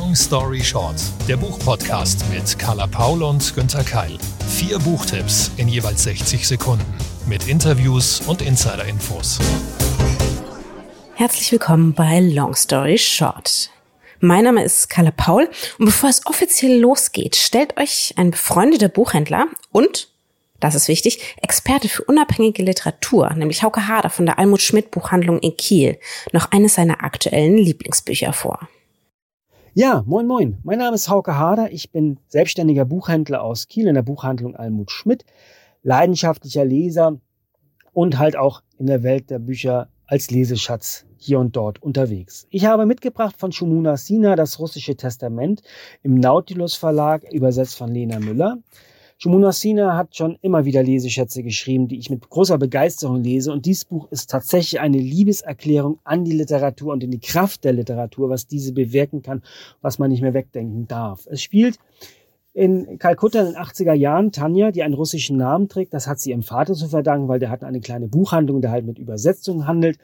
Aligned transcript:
Long 0.00 0.14
Story 0.14 0.62
Short, 0.62 0.94
der 1.26 1.36
Buchpodcast 1.36 2.24
mit 2.32 2.56
Carla 2.56 2.86
Paul 2.86 3.20
und 3.20 3.52
Günther 3.56 3.82
Keil. 3.82 4.16
Vier 4.48 4.78
Buchtipps 4.78 5.50
in 5.56 5.66
jeweils 5.66 6.04
60 6.04 6.46
Sekunden 6.46 6.86
mit 7.26 7.48
Interviews 7.48 8.20
und 8.28 8.40
Insider-Infos. 8.40 9.40
Herzlich 11.14 11.50
willkommen 11.50 11.94
bei 11.94 12.20
Long 12.20 12.54
Story 12.54 12.96
Short. 12.96 13.70
Mein 14.20 14.44
Name 14.44 14.62
ist 14.62 14.88
Carla 14.88 15.10
Paul 15.10 15.50
und 15.80 15.86
bevor 15.86 16.08
es 16.08 16.24
offiziell 16.26 16.78
losgeht, 16.78 17.34
stellt 17.34 17.76
euch 17.76 18.14
ein 18.16 18.30
befreundeter 18.30 18.88
Buchhändler 18.88 19.46
und 19.72 20.10
das 20.60 20.76
ist 20.76 20.86
wichtig, 20.86 21.34
Experte 21.42 21.88
für 21.88 22.04
unabhängige 22.04 22.62
Literatur, 22.62 23.34
nämlich 23.34 23.64
Hauke 23.64 23.88
Hader 23.88 24.10
von 24.10 24.26
der 24.26 24.38
Almut 24.38 24.62
Schmidt 24.62 24.92
Buchhandlung 24.92 25.40
in 25.40 25.56
Kiel, 25.56 25.98
noch 26.32 26.52
eines 26.52 26.74
seiner 26.74 27.02
aktuellen 27.02 27.56
Lieblingsbücher 27.56 28.32
vor. 28.32 28.68
Ja, 29.74 30.02
moin 30.06 30.26
moin. 30.26 30.56
Mein 30.64 30.78
Name 30.78 30.94
ist 30.94 31.10
Hauke 31.10 31.36
Hader. 31.36 31.70
Ich 31.72 31.92
bin 31.92 32.18
selbstständiger 32.26 32.86
Buchhändler 32.86 33.42
aus 33.42 33.68
Kiel 33.68 33.86
in 33.86 33.94
der 33.94 34.02
Buchhandlung 34.02 34.56
Almut 34.56 34.90
Schmidt, 34.90 35.24
leidenschaftlicher 35.82 36.64
Leser 36.64 37.20
und 37.92 38.18
halt 38.18 38.36
auch 38.36 38.62
in 38.78 38.86
der 38.86 39.02
Welt 39.02 39.28
der 39.28 39.38
Bücher 39.38 39.88
als 40.06 40.30
Leseschatz 40.30 41.04
hier 41.18 41.38
und 41.38 41.54
dort 41.54 41.82
unterwegs. 41.82 42.46
Ich 42.50 42.64
habe 42.64 42.86
mitgebracht 42.86 43.36
von 43.38 43.52
Shumuna 43.52 43.98
Sina 43.98 44.36
das 44.36 44.58
russische 44.58 44.96
Testament 44.96 45.62
im 46.02 46.14
Nautilus 46.14 46.74
Verlag, 46.74 47.30
übersetzt 47.30 47.76
von 47.76 47.92
Lena 47.92 48.18
Müller. 48.20 48.58
Shumuna 49.20 49.50
Sina 49.50 49.96
hat 49.96 50.14
schon 50.14 50.38
immer 50.42 50.64
wieder 50.64 50.80
Leseschätze 50.80 51.42
geschrieben, 51.42 51.88
die 51.88 51.98
ich 51.98 52.08
mit 52.08 52.30
großer 52.30 52.56
Begeisterung 52.56 53.20
lese. 53.20 53.50
Und 53.50 53.66
dieses 53.66 53.84
Buch 53.84 54.06
ist 54.12 54.30
tatsächlich 54.30 54.78
eine 54.78 54.98
Liebeserklärung 54.98 55.98
an 56.04 56.24
die 56.24 56.36
Literatur 56.36 56.92
und 56.92 57.02
in 57.02 57.10
die 57.10 57.18
Kraft 57.18 57.64
der 57.64 57.72
Literatur, 57.72 58.30
was 58.30 58.46
diese 58.46 58.72
bewirken 58.72 59.22
kann, 59.22 59.42
was 59.80 59.98
man 59.98 60.12
nicht 60.12 60.22
mehr 60.22 60.34
wegdenken 60.34 60.86
darf. 60.86 61.26
Es 61.26 61.42
spielt 61.42 61.80
in 62.54 63.00
Kalkutta 63.00 63.40
in 63.40 63.46
den 63.46 63.56
80er 63.56 63.92
Jahren 63.92 64.30
Tanja, 64.30 64.70
die 64.70 64.84
einen 64.84 64.94
russischen 64.94 65.36
Namen 65.36 65.68
trägt, 65.68 65.94
das 65.94 66.06
hat 66.06 66.20
sie 66.20 66.30
ihrem 66.30 66.44
Vater 66.44 66.74
zu 66.74 66.86
verdanken, 66.86 67.26
weil 67.26 67.40
der 67.40 67.50
hat 67.50 67.64
eine 67.64 67.80
kleine 67.80 68.06
Buchhandlung, 68.06 68.60
der 68.60 68.70
halt 68.70 68.86
mit 68.86 69.00
Übersetzungen 69.00 69.66
handelt 69.66 69.98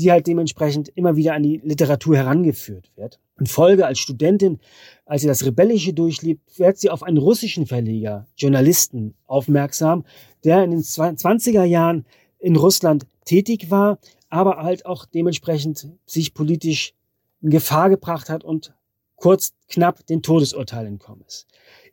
sie 0.00 0.10
halt 0.10 0.26
dementsprechend 0.26 0.88
immer 0.88 1.16
wieder 1.16 1.34
an 1.34 1.42
die 1.42 1.60
Literatur 1.62 2.16
herangeführt 2.16 2.90
wird. 2.96 3.20
In 3.38 3.46
Folge 3.46 3.86
als 3.86 3.98
Studentin, 3.98 4.58
als 5.04 5.22
sie 5.22 5.28
das 5.28 5.44
Rebellische 5.44 5.92
durchlebt, 5.92 6.58
wird 6.58 6.78
sie 6.78 6.90
auf 6.90 7.02
einen 7.02 7.18
russischen 7.18 7.66
Verleger, 7.66 8.26
Journalisten, 8.36 9.14
aufmerksam, 9.26 10.04
der 10.44 10.64
in 10.64 10.72
den 10.72 10.80
20er 10.80 11.64
Jahren 11.64 12.06
in 12.38 12.56
Russland 12.56 13.06
tätig 13.24 13.70
war, 13.70 13.98
aber 14.28 14.62
halt 14.62 14.86
auch 14.86 15.04
dementsprechend 15.04 15.88
sich 16.06 16.34
politisch 16.34 16.94
in 17.42 17.50
Gefahr 17.50 17.90
gebracht 17.90 18.28
hat 18.28 18.44
und 18.44 18.74
kurz 19.16 19.52
knapp 19.68 20.06
den 20.06 20.22
Todesurteil 20.22 20.86
entkommen 20.86 21.24
ist. 21.26 21.46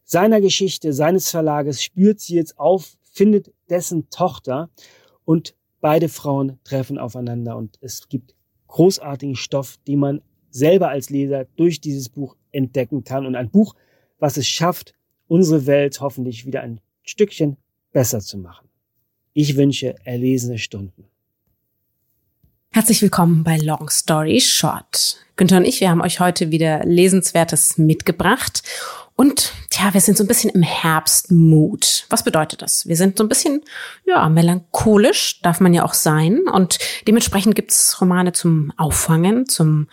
Seiner 0.04 0.40
Geschichte, 0.40 0.94
seines 0.94 1.30
Verlages 1.30 1.84
spürt 1.84 2.22
sie 2.22 2.36
jetzt 2.36 2.58
auf, 2.58 2.96
findet 3.12 3.52
dessen 3.70 4.10
Tochter 4.10 4.70
und 5.26 5.56
Beide 5.90 6.10
Frauen 6.10 6.60
treffen 6.66 6.98
aufeinander 6.98 7.56
und 7.56 7.78
es 7.80 8.10
gibt 8.10 8.36
großartigen 8.68 9.38
Stoff, 9.38 9.78
den 9.88 10.00
man 10.00 10.22
selber 10.50 10.90
als 10.90 11.10
Leser 11.10 11.46
durch 11.56 11.80
dieses 11.80 12.10
Buch 12.10 12.36
entdecken 12.52 13.06
kann 13.06 13.26
und 13.26 13.36
ein 13.38 13.50
Buch, 13.50 13.74
was 14.20 14.36
es 14.36 14.50
schafft, 14.50 14.96
unsere 15.30 15.66
Welt 15.66 16.02
hoffentlich 16.02 16.46
wieder 16.46 16.60
ein 16.60 16.82
Stückchen 17.04 17.56
besser 17.94 18.20
zu 18.20 18.38
machen. 18.38 18.68
Ich 19.32 19.56
wünsche 19.56 19.96
erlesene 20.04 20.58
Stunden. 20.58 21.06
Herzlich 22.78 23.02
willkommen 23.02 23.44
bei 23.44 23.58
Long 23.58 23.90
Story 23.90 24.40
Short. 24.40 25.18
Günther 25.36 25.58
und 25.58 25.66
ich, 25.66 25.82
wir 25.82 25.90
haben 25.90 26.04
euch 26.04 26.20
heute 26.20 26.52
wieder 26.52 26.86
Lesenswertes 26.86 27.80
mitgebracht. 27.80 28.62
Und 29.16 29.52
ja, 29.74 29.96
wir 29.96 30.02
sind 30.02 30.16
so 30.16 30.24
ein 30.24 30.28
bisschen 30.28 30.52
im 30.52 30.62
Herbstmut. 30.62 32.06
Was 32.12 32.24
bedeutet 32.24 32.62
das? 32.62 32.88
Wir 32.88 32.96
sind 32.96 33.18
so 33.18 33.24
ein 33.24 33.30
bisschen, 33.30 33.64
ja, 34.06 34.30
melancholisch, 34.30 35.42
darf 35.42 35.60
man 35.60 35.74
ja 35.74 35.84
auch 35.84 35.96
sein. 35.96 36.42
Und 36.54 36.78
dementsprechend 37.08 37.56
gibt's 37.56 38.00
Romane 38.00 38.34
zum 38.34 38.72
Auffangen, 38.78 39.50
zum 39.50 39.88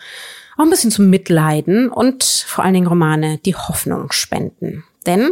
auch 0.55 0.63
ein 0.63 0.69
bisschen 0.69 0.91
zum 0.91 1.09
Mitleiden 1.09 1.89
und 1.89 2.23
vor 2.23 2.63
allen 2.63 2.75
Dingen 2.75 2.85
Romane, 2.85 3.39
die 3.39 3.55
Hoffnung 3.55 4.11
spenden. 4.11 4.83
Denn, 5.07 5.31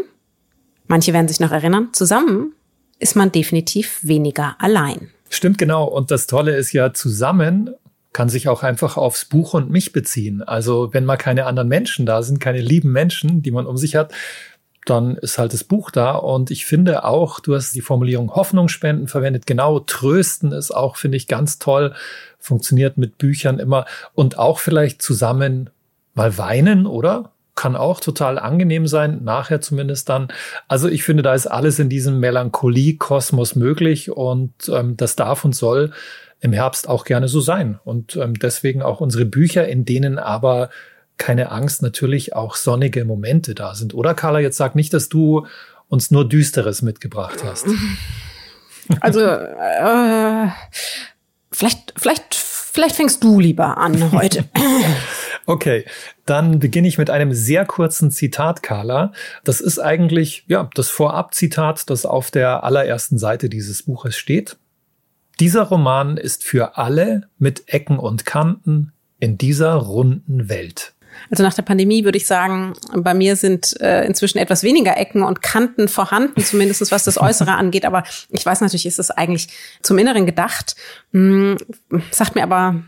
manche 0.87 1.13
werden 1.13 1.27
sich 1.27 1.39
noch 1.39 1.51
erinnern, 1.51 1.89
zusammen 1.91 2.55
ist 2.97 3.15
man 3.15 3.31
definitiv 3.31 3.99
weniger 4.01 4.55
allein. 4.57 5.11
Stimmt 5.33 5.57
genau. 5.57 5.85
Und 5.85 6.11
das 6.11 6.27
Tolle 6.27 6.55
ist 6.55 6.73
ja, 6.73 6.93
zusammen 6.93 7.71
kann 8.13 8.29
sich 8.29 8.47
auch 8.47 8.61
einfach 8.61 8.97
aufs 8.97 9.25
Buch 9.25 9.55
und 9.55 9.71
mich 9.71 9.91
beziehen. 9.91 10.43
Also 10.43 10.93
wenn 10.93 11.05
mal 11.05 11.17
keine 11.17 11.47
anderen 11.47 11.67
Menschen 11.67 12.05
da 12.05 12.21
sind, 12.21 12.39
keine 12.39 12.61
lieben 12.61 12.91
Menschen, 12.91 13.41
die 13.41 13.49
man 13.49 13.65
um 13.65 13.75
sich 13.75 13.95
hat, 13.95 14.13
dann 14.85 15.15
ist 15.17 15.39
halt 15.39 15.53
das 15.53 15.63
Buch 15.63 15.89
da. 15.89 16.11
Und 16.11 16.51
ich 16.51 16.67
finde 16.67 17.03
auch, 17.03 17.39
du 17.39 17.55
hast 17.55 17.73
die 17.73 17.81
Formulierung 17.81 18.35
Hoffnung 18.35 18.67
spenden 18.67 19.07
verwendet. 19.07 19.47
Genau, 19.47 19.79
trösten 19.79 20.51
ist 20.51 20.69
auch, 20.69 20.97
finde 20.97 21.17
ich, 21.17 21.27
ganz 21.27 21.57
toll. 21.57 21.95
Funktioniert 22.37 22.99
mit 22.99 23.17
Büchern 23.17 23.57
immer. 23.57 23.85
Und 24.13 24.37
auch 24.37 24.59
vielleicht 24.59 25.01
zusammen 25.01 25.71
mal 26.13 26.37
weinen, 26.37 26.85
oder? 26.85 27.32
Kann 27.63 27.77
auch 27.77 28.01
total 28.01 28.39
angenehm 28.39 28.87
sein, 28.87 29.23
nachher 29.23 29.61
zumindest 29.61 30.09
dann. 30.09 30.27
Also 30.67 30.89
ich 30.89 31.05
finde, 31.05 31.23
da 31.23 31.33
ist 31.33 31.47
alles 31.47 31.79
in 31.79 31.87
diesem 31.87 32.19
Melancholie-Kosmos 32.19 33.55
möglich 33.55 34.11
und 34.11 34.51
ähm, 34.67 34.97
das 34.97 35.15
darf 35.15 35.45
und 35.45 35.55
soll 35.55 35.93
im 36.41 36.51
Herbst 36.51 36.89
auch 36.89 37.05
gerne 37.05 37.29
so 37.29 37.39
sein. 37.39 37.79
Und 37.85 38.17
ähm, 38.17 38.33
deswegen 38.33 38.81
auch 38.81 38.99
unsere 38.99 39.23
Bücher, 39.23 39.65
in 39.65 39.85
denen 39.85 40.19
aber 40.19 40.71
keine 41.15 41.53
Angst, 41.53 41.81
natürlich 41.81 42.35
auch 42.35 42.57
sonnige 42.57 43.05
Momente 43.05 43.55
da 43.55 43.75
sind. 43.75 43.93
Oder 43.93 44.13
Carla, 44.13 44.39
jetzt 44.39 44.57
sag 44.57 44.75
nicht, 44.75 44.93
dass 44.93 45.07
du 45.07 45.47
uns 45.87 46.11
nur 46.11 46.27
Düsteres 46.27 46.81
mitgebracht 46.81 47.45
hast. 47.45 47.67
Also 48.99 49.21
äh, 49.21 50.47
vielleicht, 51.49 51.93
vielleicht, 51.95 52.35
vielleicht 52.73 52.95
fängst 52.95 53.23
du 53.23 53.39
lieber 53.39 53.77
an 53.77 54.11
heute. 54.11 54.45
Okay, 55.45 55.85
dann 56.25 56.59
beginne 56.59 56.87
ich 56.87 56.97
mit 56.97 57.09
einem 57.09 57.33
sehr 57.33 57.65
kurzen 57.65 58.11
Zitat, 58.11 58.63
Carla. 58.63 59.13
Das 59.43 59.61
ist 59.61 59.79
eigentlich 59.79 60.43
ja 60.47 60.69
das 60.73 60.89
Vorab-Zitat, 60.89 61.89
das 61.89 62.05
auf 62.05 62.31
der 62.31 62.63
allerersten 62.63 63.17
Seite 63.17 63.49
dieses 63.49 63.83
Buches 63.83 64.17
steht. 64.17 64.57
Dieser 65.39 65.63
Roman 65.63 66.17
ist 66.17 66.43
für 66.43 66.77
alle 66.77 67.27
mit 67.37 67.63
Ecken 67.67 67.99
und 67.99 68.25
Kanten 68.25 68.93
in 69.19 69.37
dieser 69.37 69.73
runden 69.73 70.49
Welt. 70.49 70.92
Also 71.29 71.43
nach 71.43 71.53
der 71.53 71.63
Pandemie 71.63 72.03
würde 72.03 72.17
ich 72.17 72.27
sagen, 72.27 72.73
bei 72.95 73.13
mir 73.13 73.35
sind 73.35 73.79
äh, 73.81 74.05
inzwischen 74.05 74.37
etwas 74.37 74.63
weniger 74.63 74.97
Ecken 74.97 75.23
und 75.23 75.41
Kanten 75.41 75.87
vorhanden, 75.87 76.43
zumindest 76.43 76.91
was 76.91 77.03
das 77.03 77.19
Äußere 77.19 77.51
angeht. 77.55 77.85
Aber 77.85 78.03
ich 78.29 78.45
weiß 78.45 78.61
natürlich, 78.61 78.85
ist 78.85 78.99
es 78.99 79.11
eigentlich 79.11 79.47
zum 79.81 79.97
Inneren 79.97 80.25
gedacht. 80.25 80.75
Hm, 81.11 81.57
sagt 82.11 82.35
mir 82.35 82.43
aber 82.43 82.83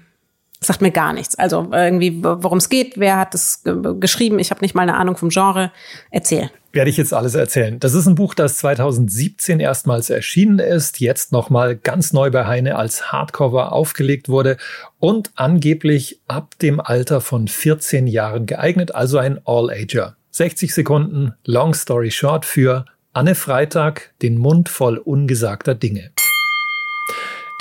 sagt 0.62 0.81
mir 0.81 0.91
gar 0.91 1.13
nichts. 1.13 1.36
Also 1.36 1.69
irgendwie, 1.72 2.24
worum 2.24 2.58
es 2.58 2.69
geht, 2.69 2.97
wer 2.97 3.18
hat 3.18 3.36
es 3.36 3.62
geschrieben, 4.00 4.40
ich 4.40 4.52
habe 4.52 4.62
nicht 4.62 4.74
mal 4.74 4.84
eine 4.84 4.96
Ahnung 4.96 5.16
vom 5.16 5.30
Genre. 5.30 5.72
Erzähl 6.09 6.50
werde 6.75 6.90
ich 6.90 6.97
jetzt 6.97 7.13
alles 7.13 7.34
erzählen. 7.36 7.80
Das 7.80 7.94
ist 7.94 8.06
ein 8.06 8.16
Buch, 8.16 8.36
das 8.36 8.58
2017 8.58 9.59
erstmals 9.59 10.09
erschienen 10.09 10.59
ist, 10.59 11.00
jetzt 11.00 11.31
nochmal 11.31 11.75
ganz 11.75 12.13
neu 12.13 12.30
bei 12.30 12.46
Heine 12.46 12.75
als 12.75 13.12
Hardcover 13.12 13.72
aufgelegt 13.72 14.28
wurde 14.28 14.58
und 15.00 15.31
angeblich 15.36 16.19
ab 16.28 16.59
dem 16.59 16.80
Alter 16.81 17.22
von 17.22 17.47
14 17.47 18.08
Jahren 18.08 18.46
geeignet, 18.46 18.94
also 18.94 19.18
ein 19.18 19.40
All-Ager. 19.46 20.18
60 20.31 20.74
Sekunden, 20.74 21.34
Long 21.46 21.74
Story 21.74 22.12
Short 22.12 22.46
für 22.46 22.86
Anne 23.13 23.36
Freitag, 23.36 24.12
den 24.22 24.38
Mund 24.38 24.68
voll 24.68 24.97
ungesagter 24.97 25.74
Dinge. 25.75 26.12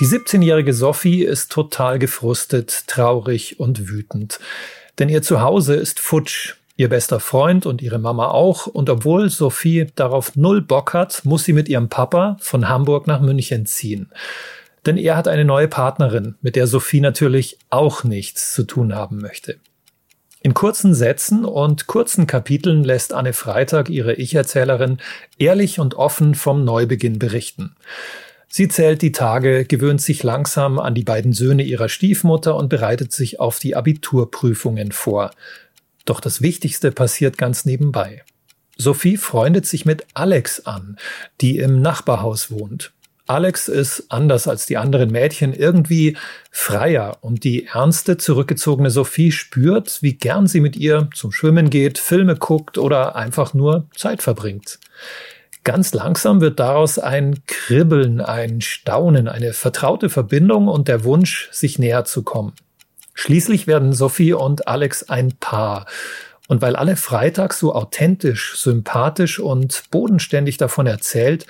Die 0.01 0.07
17-jährige 0.07 0.75
Sophie 0.75 1.23
ist 1.23 1.53
total 1.53 2.01
gefrustet, 2.01 2.89
traurig 2.89 3.61
und 3.61 3.89
wütend. 3.89 4.41
Denn 4.99 5.09
ihr 5.09 5.23
Zuhause 5.23 5.77
ist 5.77 6.01
futsch. 6.01 6.57
Ihr 6.77 6.89
bester 6.89 7.21
Freund 7.21 7.67
und 7.67 7.83
ihre 7.83 7.99
Mama 7.99 8.29
auch. 8.29 8.67
Und 8.67 8.91
obwohl 8.91 9.31
Sophie 9.31 9.87
darauf 9.95 10.35
null 10.35 10.61
Bock 10.61 10.93
hat, 10.93 11.25
muss 11.25 11.45
sie 11.45 11.53
mit 11.53 11.69
ihrem 11.69 11.89
Papa 11.89 12.37
von 12.41 12.69
Hamburg 12.69 13.07
nach 13.07 13.21
München 13.21 13.65
ziehen. 13.67 14.11
Denn 14.85 14.97
er 14.97 15.17
hat 15.17 15.29
eine 15.29 15.45
neue 15.45 15.69
Partnerin, 15.69 16.35
mit 16.43 16.57
der 16.57 16.67
Sophie 16.67 17.01
natürlich 17.01 17.59
auch 17.71 18.05
nichts 18.05 18.53
zu 18.53 18.65
tun 18.65 18.95
haben 18.95 19.19
möchte. 19.19 19.59
In 20.43 20.53
kurzen 20.53 20.95
Sätzen 20.95 21.47
und 21.47 21.87
kurzen 21.87 22.27
Kapiteln 22.27 22.85
lässt 22.85 23.15
Anne 23.15 23.33
Freitag 23.33 23.89
ihre 23.89 24.15
Ich-Erzählerin 24.15 24.99
ehrlich 25.39 25.79
und 25.79 25.95
offen 25.95 26.35
vom 26.35 26.65
Neubeginn 26.65 27.19
berichten. 27.19 27.77
Sie 28.47 28.69
zählt 28.69 29.01
die 29.01 29.13
Tage, 29.13 29.65
gewöhnt 29.65 30.03
sich 30.03 30.23
langsam 30.23 30.79
an 30.79 30.95
die 30.95 31.03
beiden 31.03 31.33
Söhne 31.33 31.63
ihrer 31.63 31.89
Stiefmutter 31.89 32.57
und 32.57 32.69
bereitet 32.69 33.11
sich 33.11 33.41
auf 33.41 33.59
die 33.59 33.75
Abiturprüfungen 33.75 34.93
vor. 34.93 35.31
Doch 36.05 36.21
das 36.21 36.43
Wichtigste 36.43 36.93
passiert 36.93 37.39
ganz 37.39 37.65
nebenbei. 37.65 38.23
Sophie 38.77 39.17
freundet 39.17 39.67
sich 39.67 39.85
mit 39.85 40.07
Alex 40.15 40.67
an, 40.67 40.97
die 41.41 41.59
im 41.59 41.81
Nachbarhaus 41.81 42.51
wohnt. 42.51 42.93
Alex 43.27 43.69
ist 43.69 44.11
anders 44.11 44.47
als 44.49 44.67
die 44.67 44.77
anderen 44.77 45.11
Mädchen 45.11 45.55
irgendwie 45.55 46.17
freier 46.51 47.17
und 47.23 47.45
die 47.45 47.67
ernste, 47.67 48.19
zurückgezogene 48.19 48.91
Sophie 48.91 49.33
spürt, 49.33 50.03
wie 50.03 50.13
gern 50.13 50.47
sie 50.47 50.61
mit 50.61 50.77
ihr 50.77 51.09
zum 51.15 51.33
Schwimmen 51.33 51.71
geht, 51.71 51.99
Filme 51.99 52.37
guckt 52.37 52.77
oder 52.77 53.17
einfach 53.17 53.55
nur 53.55 53.87
Zeit 53.97 54.23
verbringt. 54.23 54.79
Ganz 55.63 55.95
langsam 55.95 56.43
wird 56.43 56.61
daraus 56.61 56.99
ein 56.99 57.43
Kribbeln, 57.47 58.21
ein 58.21 58.61
Staunen, 58.61 59.29
eine 59.29 59.55
vertraute 59.55 60.11
Verbindung 60.11 60.69
und 60.69 60.89
der 60.89 61.05
Wunsch, 61.05 61.49
sich 61.51 61.79
näher 61.79 62.05
zu 62.05 62.23
kommen. 62.23 62.53
Schließlich 63.15 63.67
werden 63.67 63.93
Sophie 63.93 64.33
und 64.33 64.69
Alex 64.69 65.09
ein 65.09 65.33
Paar. 65.39 65.87
Und 66.49 66.61
weil 66.61 66.77
alle 66.77 66.97
Freitag 66.97 67.55
so 67.55 67.75
authentisch, 67.75 68.57
sympathisch 68.57 69.39
und 69.39 69.85
bodenständig 69.91 70.59
davon 70.59 70.87
erzählt, 70.87 71.47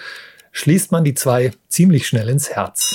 schließt 0.53 0.93
man 0.93 1.03
die 1.03 1.15
zwei 1.15 1.51
ziemlich 1.69 2.07
schnell 2.07 2.29
ins 2.29 2.51
Herz. 2.51 2.95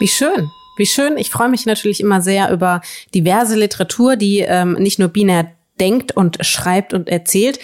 Wie 0.00 0.08
schön. 0.08 0.50
Wie 0.76 0.86
schön. 0.86 1.18
Ich 1.18 1.30
freue 1.30 1.50
mich 1.50 1.66
natürlich 1.66 2.00
immer 2.00 2.22
sehr 2.22 2.50
über 2.50 2.80
diverse 3.14 3.56
Literatur, 3.56 4.16
die 4.16 4.38
ähm, 4.40 4.72
nicht 4.74 4.98
nur 4.98 5.08
binär 5.08 5.52
denkt 5.78 6.16
und 6.16 6.44
schreibt 6.46 6.94
und 6.94 7.08
erzählt, 7.08 7.58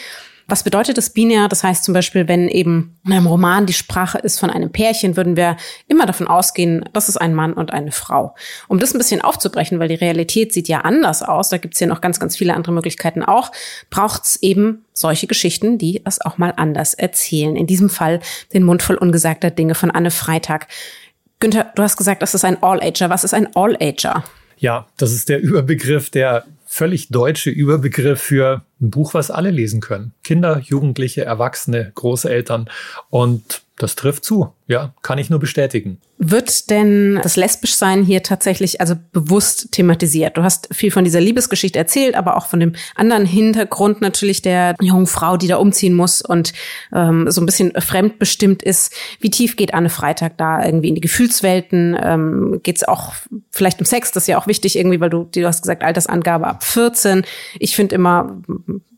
was 0.48 0.62
bedeutet 0.62 0.96
das 0.96 1.10
binär? 1.10 1.46
Das 1.46 1.62
heißt 1.62 1.84
zum 1.84 1.92
Beispiel, 1.92 2.26
wenn 2.26 2.48
eben 2.48 2.98
in 3.04 3.12
einem 3.12 3.26
Roman 3.26 3.66
die 3.66 3.74
Sprache 3.74 4.16
ist 4.16 4.40
von 4.40 4.48
einem 4.48 4.72
Pärchen, 4.72 5.14
würden 5.16 5.36
wir 5.36 5.58
immer 5.88 6.06
davon 6.06 6.26
ausgehen, 6.26 6.88
das 6.94 7.10
ist 7.10 7.18
ein 7.18 7.34
Mann 7.34 7.52
und 7.52 7.70
eine 7.70 7.92
Frau. 7.92 8.34
Um 8.66 8.78
das 8.78 8.94
ein 8.94 8.98
bisschen 8.98 9.20
aufzubrechen, 9.20 9.78
weil 9.78 9.88
die 9.88 9.94
Realität 9.94 10.54
sieht 10.54 10.66
ja 10.66 10.80
anders 10.80 11.22
aus, 11.22 11.50
da 11.50 11.58
gibt 11.58 11.74
es 11.74 11.80
ja 11.80 11.86
noch 11.86 12.00
ganz, 12.00 12.18
ganz 12.18 12.34
viele 12.34 12.54
andere 12.54 12.72
Möglichkeiten 12.72 13.22
auch, 13.22 13.52
braucht 13.90 14.24
es 14.24 14.42
eben 14.42 14.86
solche 14.94 15.26
Geschichten, 15.26 15.76
die 15.76 16.00
es 16.06 16.18
auch 16.20 16.38
mal 16.38 16.54
anders 16.56 16.94
erzählen. 16.94 17.54
In 17.54 17.66
diesem 17.66 17.90
Fall 17.90 18.20
den 18.54 18.62
Mund 18.62 18.82
voll 18.82 18.96
ungesagter 18.96 19.50
Dinge 19.50 19.74
von 19.74 19.90
Anne 19.90 20.10
Freitag. 20.10 20.68
Günther, 21.40 21.72
du 21.74 21.82
hast 21.82 21.98
gesagt, 21.98 22.22
das 22.22 22.34
ist 22.34 22.46
ein 22.46 22.62
All-Ager. 22.62 23.10
Was 23.10 23.22
ist 23.22 23.34
ein 23.34 23.54
All-Ager? 23.54 24.24
Ja, 24.56 24.88
das 24.96 25.12
ist 25.12 25.28
der 25.28 25.40
Überbegriff, 25.40 26.10
der 26.10 26.44
völlig 26.66 27.08
deutsche 27.08 27.50
Überbegriff 27.50 28.20
für 28.20 28.62
ein 28.80 28.90
Buch, 28.90 29.14
was 29.14 29.30
alle 29.30 29.50
lesen 29.50 29.80
können. 29.80 30.12
Kinder, 30.22 30.60
Jugendliche, 30.60 31.24
Erwachsene, 31.24 31.92
Großeltern. 31.94 32.68
Und 33.10 33.62
das 33.76 33.96
trifft 33.96 34.24
zu. 34.24 34.52
Ja, 34.66 34.92
kann 35.02 35.18
ich 35.18 35.30
nur 35.30 35.38
bestätigen. 35.38 35.98
Wird 36.18 36.68
denn 36.68 37.20
das 37.22 37.36
Lesbischsein 37.36 38.02
hier 38.02 38.24
tatsächlich 38.24 38.80
also 38.80 38.96
bewusst 39.12 39.70
thematisiert? 39.70 40.36
Du 40.36 40.42
hast 40.42 40.68
viel 40.74 40.90
von 40.90 41.04
dieser 41.04 41.20
Liebesgeschichte 41.20 41.78
erzählt, 41.78 42.16
aber 42.16 42.36
auch 42.36 42.48
von 42.48 42.58
dem 42.58 42.74
anderen 42.96 43.24
Hintergrund 43.24 44.00
natürlich 44.00 44.42
der 44.42 44.74
jungen 44.80 45.06
Frau, 45.06 45.36
die 45.36 45.46
da 45.46 45.56
umziehen 45.56 45.94
muss 45.94 46.20
und 46.20 46.52
ähm, 46.92 47.30
so 47.30 47.40
ein 47.40 47.46
bisschen 47.46 47.72
fremdbestimmt 47.80 48.64
ist. 48.64 48.92
Wie 49.20 49.30
tief 49.30 49.56
geht 49.56 49.72
Anne 49.74 49.90
Freitag 49.90 50.36
da 50.38 50.62
irgendwie 50.62 50.88
in 50.88 50.96
die 50.96 51.00
Gefühlswelten? 51.00 51.96
Ähm, 52.02 52.60
geht 52.64 52.76
es 52.76 52.84
auch 52.86 53.12
vielleicht 53.52 53.78
um 53.78 53.86
Sex? 53.86 54.10
Das 54.10 54.24
ist 54.24 54.28
ja 54.28 54.38
auch 54.38 54.48
wichtig 54.48 54.76
irgendwie, 54.76 55.00
weil 55.00 55.10
du, 55.10 55.28
du 55.32 55.46
hast 55.46 55.62
gesagt, 55.62 55.84
Altersangabe 55.84 56.48
ab 56.48 56.64
14. 56.64 57.22
Ich 57.60 57.76
finde 57.76 57.94
immer, 57.94 58.36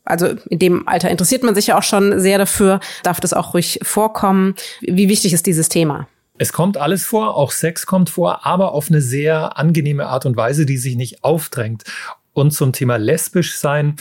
also 0.04 0.28
in 0.48 0.58
dem 0.58 0.88
Alter 0.88 1.10
interessiert 1.10 1.42
man 1.42 1.54
sich 1.54 1.68
ja 1.68 1.78
auch 1.78 1.82
schon 1.82 2.18
sehr 2.18 2.38
dafür, 2.38 2.80
darf 3.02 3.20
das 3.20 3.32
auch 3.32 3.54
ruhig 3.54 3.80
vorkommen. 3.82 4.54
Wie 4.80 5.08
wichtig 5.08 5.32
ist 5.32 5.46
dieses 5.46 5.68
Thema? 5.68 6.08
Es 6.38 6.52
kommt 6.52 6.78
alles 6.78 7.04
vor, 7.04 7.36
auch 7.36 7.50
Sex 7.50 7.84
kommt 7.84 8.08
vor, 8.08 8.46
aber 8.46 8.72
auf 8.72 8.88
eine 8.88 9.02
sehr 9.02 9.58
angenehme 9.58 10.06
Art 10.06 10.24
und 10.24 10.36
Weise, 10.36 10.64
die 10.64 10.78
sich 10.78 10.96
nicht 10.96 11.22
aufdrängt. 11.22 11.84
Und 12.32 12.52
zum 12.52 12.72
Thema 12.72 12.96
lesbisch 12.96 13.58
sein, 13.58 13.96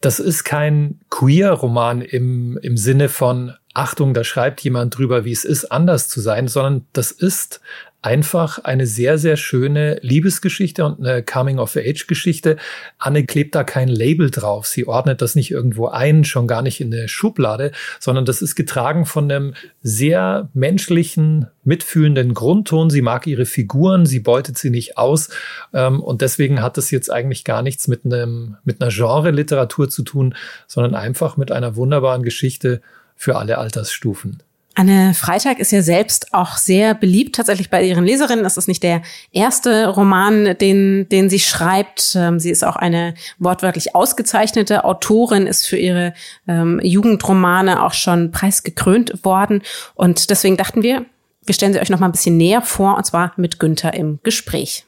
das 0.00 0.20
ist 0.20 0.44
kein 0.44 1.00
Queer-Roman 1.10 2.00
im, 2.00 2.58
im 2.62 2.76
Sinne 2.76 3.08
von 3.08 3.54
Achtung, 3.74 4.14
da 4.14 4.24
schreibt 4.24 4.60
jemand 4.62 4.96
drüber, 4.96 5.24
wie 5.24 5.32
es 5.32 5.44
ist, 5.44 5.66
anders 5.66 6.08
zu 6.08 6.20
sein, 6.20 6.48
sondern 6.48 6.86
das 6.92 7.10
ist 7.10 7.60
einfach 8.02 8.58
eine 8.58 8.86
sehr, 8.86 9.18
sehr 9.18 9.36
schöne 9.36 9.98
Liebesgeschichte 10.00 10.84
und 10.84 11.00
eine 11.00 11.22
Coming-of-Age-Geschichte. 11.22 12.56
Anne 12.98 13.26
klebt 13.26 13.54
da 13.54 13.62
kein 13.62 13.88
Label 13.88 14.30
drauf. 14.30 14.66
Sie 14.66 14.86
ordnet 14.86 15.20
das 15.20 15.34
nicht 15.34 15.50
irgendwo 15.50 15.88
ein, 15.88 16.24
schon 16.24 16.46
gar 16.46 16.62
nicht 16.62 16.80
in 16.80 16.92
eine 16.92 17.08
Schublade, 17.08 17.72
sondern 17.98 18.24
das 18.24 18.40
ist 18.40 18.54
getragen 18.54 19.04
von 19.04 19.30
einem 19.30 19.54
sehr 19.82 20.48
menschlichen, 20.54 21.48
mitfühlenden 21.64 22.32
Grundton. 22.32 22.88
Sie 22.88 23.02
mag 23.02 23.26
ihre 23.26 23.44
Figuren, 23.44 24.06
sie 24.06 24.20
beutet 24.20 24.56
sie 24.56 24.70
nicht 24.70 24.96
aus. 24.96 25.28
Ähm, 25.74 26.00
und 26.00 26.22
deswegen 26.22 26.62
hat 26.62 26.78
das 26.78 26.90
jetzt 26.90 27.10
eigentlich 27.10 27.44
gar 27.44 27.62
nichts 27.62 27.86
mit 27.86 28.06
einem, 28.06 28.56
mit 28.64 28.80
einer 28.80 28.90
Genre-Literatur 28.90 29.90
zu 29.90 30.02
tun, 30.02 30.34
sondern 30.66 30.94
einfach 30.94 31.36
mit 31.36 31.52
einer 31.52 31.76
wunderbaren 31.76 32.22
Geschichte 32.22 32.80
für 33.14 33.36
alle 33.36 33.58
Altersstufen. 33.58 34.42
Anne 34.74 35.14
Freitag 35.14 35.58
ist 35.58 35.72
ja 35.72 35.82
selbst 35.82 36.32
auch 36.32 36.56
sehr 36.56 36.94
beliebt 36.94 37.34
tatsächlich 37.34 37.70
bei 37.70 37.82
ihren 37.82 38.04
Leserinnen. 38.04 38.44
Das 38.44 38.56
ist 38.56 38.68
nicht 38.68 38.82
der 38.82 39.02
erste 39.32 39.88
Roman, 39.88 40.56
den, 40.58 41.08
den 41.08 41.28
sie 41.28 41.40
schreibt. 41.40 42.14
Ähm, 42.16 42.38
sie 42.38 42.50
ist 42.50 42.64
auch 42.64 42.76
eine 42.76 43.14
wortwörtlich 43.38 43.94
ausgezeichnete 43.94 44.84
Autorin, 44.84 45.46
ist 45.46 45.66
für 45.66 45.76
ihre 45.76 46.14
ähm, 46.46 46.80
Jugendromane 46.82 47.82
auch 47.82 47.94
schon 47.94 48.30
preisgekrönt 48.30 49.24
worden. 49.24 49.62
Und 49.94 50.30
deswegen 50.30 50.56
dachten 50.56 50.82
wir, 50.82 51.04
wir 51.44 51.54
stellen 51.54 51.72
sie 51.72 51.80
euch 51.80 51.90
noch 51.90 51.98
mal 51.98 52.06
ein 52.06 52.12
bisschen 52.12 52.36
näher 52.36 52.62
vor, 52.62 52.96
und 52.96 53.04
zwar 53.04 53.32
mit 53.36 53.58
Günther 53.58 53.94
im 53.94 54.20
Gespräch. 54.22 54.86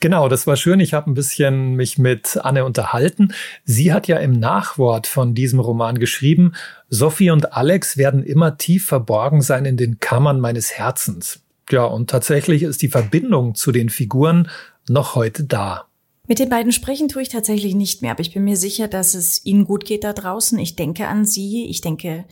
Genau, 0.00 0.28
das 0.28 0.46
war 0.46 0.56
schön. 0.56 0.80
Ich 0.80 0.94
habe 0.94 1.10
ein 1.10 1.14
bisschen 1.14 1.74
mich 1.74 1.98
mit 1.98 2.38
Anne 2.42 2.64
unterhalten. 2.64 3.32
Sie 3.64 3.92
hat 3.92 4.08
ja 4.08 4.18
im 4.18 4.32
Nachwort 4.32 5.06
von 5.06 5.34
diesem 5.34 5.60
Roman 5.60 5.98
geschrieben, 5.98 6.52
Sophie 6.88 7.30
und 7.30 7.52
Alex 7.52 7.96
werden 7.96 8.22
immer 8.22 8.58
tief 8.58 8.86
verborgen 8.86 9.42
sein 9.42 9.64
in 9.64 9.76
den 9.76 10.00
Kammern 10.00 10.40
meines 10.40 10.72
Herzens. 10.72 11.40
Ja, 11.70 11.84
und 11.84 12.10
tatsächlich 12.10 12.62
ist 12.62 12.82
die 12.82 12.88
Verbindung 12.88 13.54
zu 13.54 13.72
den 13.72 13.88
Figuren 13.88 14.48
noch 14.88 15.14
heute 15.14 15.44
da. 15.44 15.86
Mit 16.28 16.38
den 16.38 16.48
beiden 16.48 16.72
sprechen 16.72 17.08
tue 17.08 17.22
ich 17.22 17.28
tatsächlich 17.28 17.74
nicht 17.74 18.02
mehr, 18.02 18.12
aber 18.12 18.20
ich 18.20 18.32
bin 18.32 18.44
mir 18.44 18.56
sicher, 18.56 18.88
dass 18.88 19.14
es 19.14 19.44
ihnen 19.44 19.64
gut 19.64 19.84
geht 19.84 20.04
da 20.04 20.12
draußen. 20.12 20.58
Ich 20.58 20.76
denke 20.76 21.08
an 21.08 21.24
sie, 21.24 21.66
ich 21.68 21.80
denke 21.80 22.24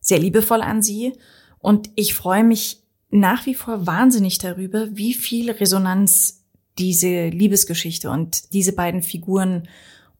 sehr 0.00 0.18
liebevoll 0.18 0.60
an 0.60 0.82
sie 0.82 1.12
und 1.58 1.90
ich 1.94 2.14
freue 2.14 2.44
mich 2.44 2.82
nach 3.10 3.46
wie 3.46 3.54
vor 3.54 3.86
wahnsinnig 3.86 4.38
darüber, 4.38 4.88
wie 4.92 5.14
viel 5.14 5.50
Resonanz 5.50 6.44
diese 6.78 7.28
Liebesgeschichte 7.28 8.10
und 8.10 8.52
diese 8.52 8.72
beiden 8.72 9.02
Figuren 9.02 9.68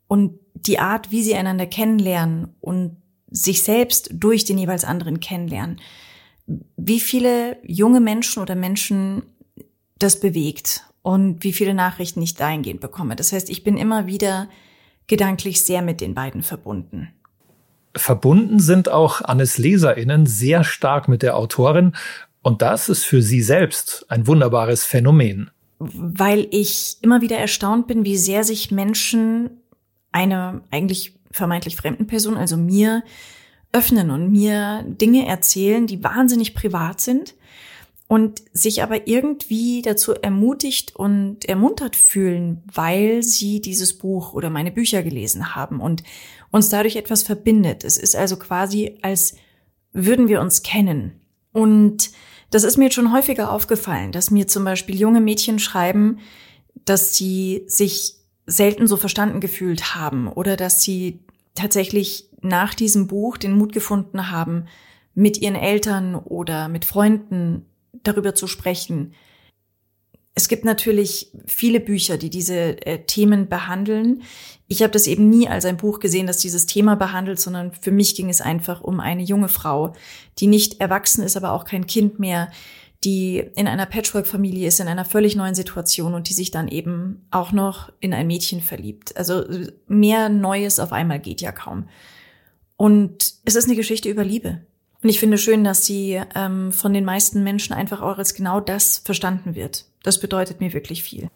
und 0.06 0.38
die 0.54 0.78
Art, 0.78 1.10
wie 1.10 1.22
sie 1.22 1.34
einander 1.34 1.66
kennenlernen 1.66 2.54
und 2.60 2.96
sich 3.30 3.62
selbst 3.62 4.10
durch 4.12 4.44
den 4.44 4.58
jeweils 4.58 4.84
anderen 4.84 5.20
kennenlernen. 5.20 5.80
Wie 6.76 7.00
viele 7.00 7.58
junge 7.62 8.00
Menschen 8.00 8.42
oder 8.42 8.54
Menschen 8.54 9.22
das 9.98 10.18
bewegt 10.18 10.84
und 11.02 11.44
wie 11.44 11.52
viele 11.52 11.74
Nachrichten 11.74 12.22
ich 12.22 12.34
dahingehend 12.34 12.80
bekomme. 12.80 13.16
Das 13.16 13.32
heißt, 13.32 13.50
ich 13.50 13.64
bin 13.64 13.76
immer 13.76 14.06
wieder 14.06 14.48
gedanklich 15.06 15.64
sehr 15.64 15.82
mit 15.82 16.00
den 16.00 16.14
beiden 16.14 16.42
verbunden. 16.42 17.08
Verbunden 17.96 18.60
sind 18.60 18.88
auch 18.88 19.22
Annes 19.22 19.58
LeserInnen 19.58 20.26
sehr 20.26 20.64
stark 20.64 21.08
mit 21.08 21.22
der 21.22 21.36
Autorin 21.36 21.94
und 22.42 22.62
das 22.62 22.88
ist 22.88 23.04
für 23.04 23.22
sie 23.22 23.42
selbst 23.42 24.06
ein 24.08 24.26
wunderbares 24.26 24.84
Phänomen 24.84 25.50
weil 25.78 26.48
ich 26.50 26.96
immer 27.02 27.20
wieder 27.20 27.38
erstaunt 27.38 27.86
bin, 27.86 28.04
wie 28.04 28.16
sehr 28.16 28.44
sich 28.44 28.70
Menschen 28.70 29.50
einer 30.10 30.62
eigentlich 30.70 31.14
vermeintlich 31.30 31.76
fremden 31.76 32.06
Person, 32.06 32.36
also 32.36 32.56
mir, 32.56 33.02
öffnen 33.72 34.10
und 34.10 34.30
mir 34.30 34.84
Dinge 34.86 35.26
erzählen, 35.26 35.86
die 35.86 36.02
wahnsinnig 36.02 36.54
privat 36.54 37.00
sind 37.00 37.34
und 38.08 38.42
sich 38.54 38.82
aber 38.82 39.06
irgendwie 39.06 39.82
dazu 39.82 40.14
ermutigt 40.14 40.96
und 40.96 41.44
ermuntert 41.44 41.94
fühlen, 41.94 42.62
weil 42.72 43.22
sie 43.22 43.60
dieses 43.60 43.98
Buch 43.98 44.32
oder 44.32 44.48
meine 44.48 44.72
Bücher 44.72 45.02
gelesen 45.02 45.54
haben 45.54 45.80
und 45.80 46.02
uns 46.50 46.70
dadurch 46.70 46.96
etwas 46.96 47.22
verbindet. 47.22 47.84
Es 47.84 47.98
ist 47.98 48.16
also 48.16 48.38
quasi, 48.38 48.98
als 49.02 49.36
würden 49.92 50.28
wir 50.28 50.40
uns 50.40 50.62
kennen. 50.62 51.20
Und 51.52 52.10
das 52.50 52.64
ist 52.64 52.76
mir 52.76 52.84
jetzt 52.84 52.94
schon 52.94 53.12
häufiger 53.12 53.52
aufgefallen, 53.52 54.12
dass 54.12 54.30
mir 54.30 54.46
zum 54.46 54.64
Beispiel 54.64 54.98
junge 54.98 55.20
Mädchen 55.20 55.58
schreiben, 55.58 56.18
dass 56.84 57.14
sie 57.14 57.64
sich 57.66 58.14
selten 58.46 58.86
so 58.86 58.96
verstanden 58.96 59.40
gefühlt 59.40 59.94
haben 59.94 60.28
oder 60.28 60.56
dass 60.56 60.82
sie 60.82 61.20
tatsächlich 61.54 62.30
nach 62.40 62.74
diesem 62.74 63.06
Buch 63.06 63.36
den 63.36 63.52
Mut 63.52 63.72
gefunden 63.72 64.30
haben, 64.30 64.66
mit 65.14 65.38
ihren 65.38 65.56
Eltern 65.56 66.14
oder 66.14 66.68
mit 66.68 66.84
Freunden 66.84 67.66
darüber 68.04 68.34
zu 68.34 68.46
sprechen, 68.46 69.14
es 70.38 70.46
gibt 70.46 70.64
natürlich 70.64 71.32
viele 71.46 71.80
Bücher, 71.80 72.16
die 72.16 72.30
diese 72.30 72.86
äh, 72.86 73.00
Themen 73.04 73.48
behandeln. 73.48 74.22
Ich 74.68 74.82
habe 74.84 74.92
das 74.92 75.08
eben 75.08 75.28
nie 75.28 75.48
als 75.48 75.64
ein 75.64 75.78
Buch 75.78 75.98
gesehen, 75.98 76.28
das 76.28 76.38
dieses 76.38 76.66
Thema 76.66 76.94
behandelt, 76.94 77.40
sondern 77.40 77.72
für 77.72 77.90
mich 77.90 78.14
ging 78.14 78.30
es 78.30 78.40
einfach 78.40 78.80
um 78.80 79.00
eine 79.00 79.24
junge 79.24 79.48
Frau, 79.48 79.94
die 80.38 80.46
nicht 80.46 80.80
erwachsen 80.80 81.24
ist, 81.24 81.36
aber 81.36 81.50
auch 81.50 81.64
kein 81.64 81.88
Kind 81.88 82.20
mehr, 82.20 82.52
die 83.02 83.38
in 83.56 83.66
einer 83.66 83.86
Patchwork-Familie 83.86 84.68
ist, 84.68 84.78
in 84.78 84.86
einer 84.86 85.04
völlig 85.04 85.34
neuen 85.34 85.56
Situation 85.56 86.14
und 86.14 86.28
die 86.28 86.34
sich 86.34 86.52
dann 86.52 86.68
eben 86.68 87.26
auch 87.32 87.50
noch 87.50 87.92
in 87.98 88.14
ein 88.14 88.28
Mädchen 88.28 88.60
verliebt. 88.60 89.16
Also 89.16 89.44
mehr 89.88 90.28
Neues 90.28 90.78
auf 90.78 90.92
einmal 90.92 91.18
geht 91.18 91.40
ja 91.40 91.50
kaum. 91.50 91.88
Und 92.76 93.34
es 93.44 93.56
ist 93.56 93.66
eine 93.66 93.74
Geschichte 93.74 94.08
über 94.08 94.22
Liebe. 94.22 94.60
Und 95.02 95.08
ich 95.08 95.20
finde 95.20 95.38
schön, 95.38 95.62
dass 95.62 95.86
sie 95.86 96.20
ähm, 96.34 96.72
von 96.72 96.92
den 96.92 97.04
meisten 97.04 97.44
Menschen 97.44 97.72
einfach 97.72 98.02
auch 98.02 98.18
als 98.18 98.34
genau 98.34 98.60
das 98.60 98.98
verstanden 99.04 99.54
wird. 99.54 99.84
Das 100.02 100.18
bedeutet 100.18 100.60
mir 100.60 100.72
wirklich 100.72 101.02
viel. 101.02 101.28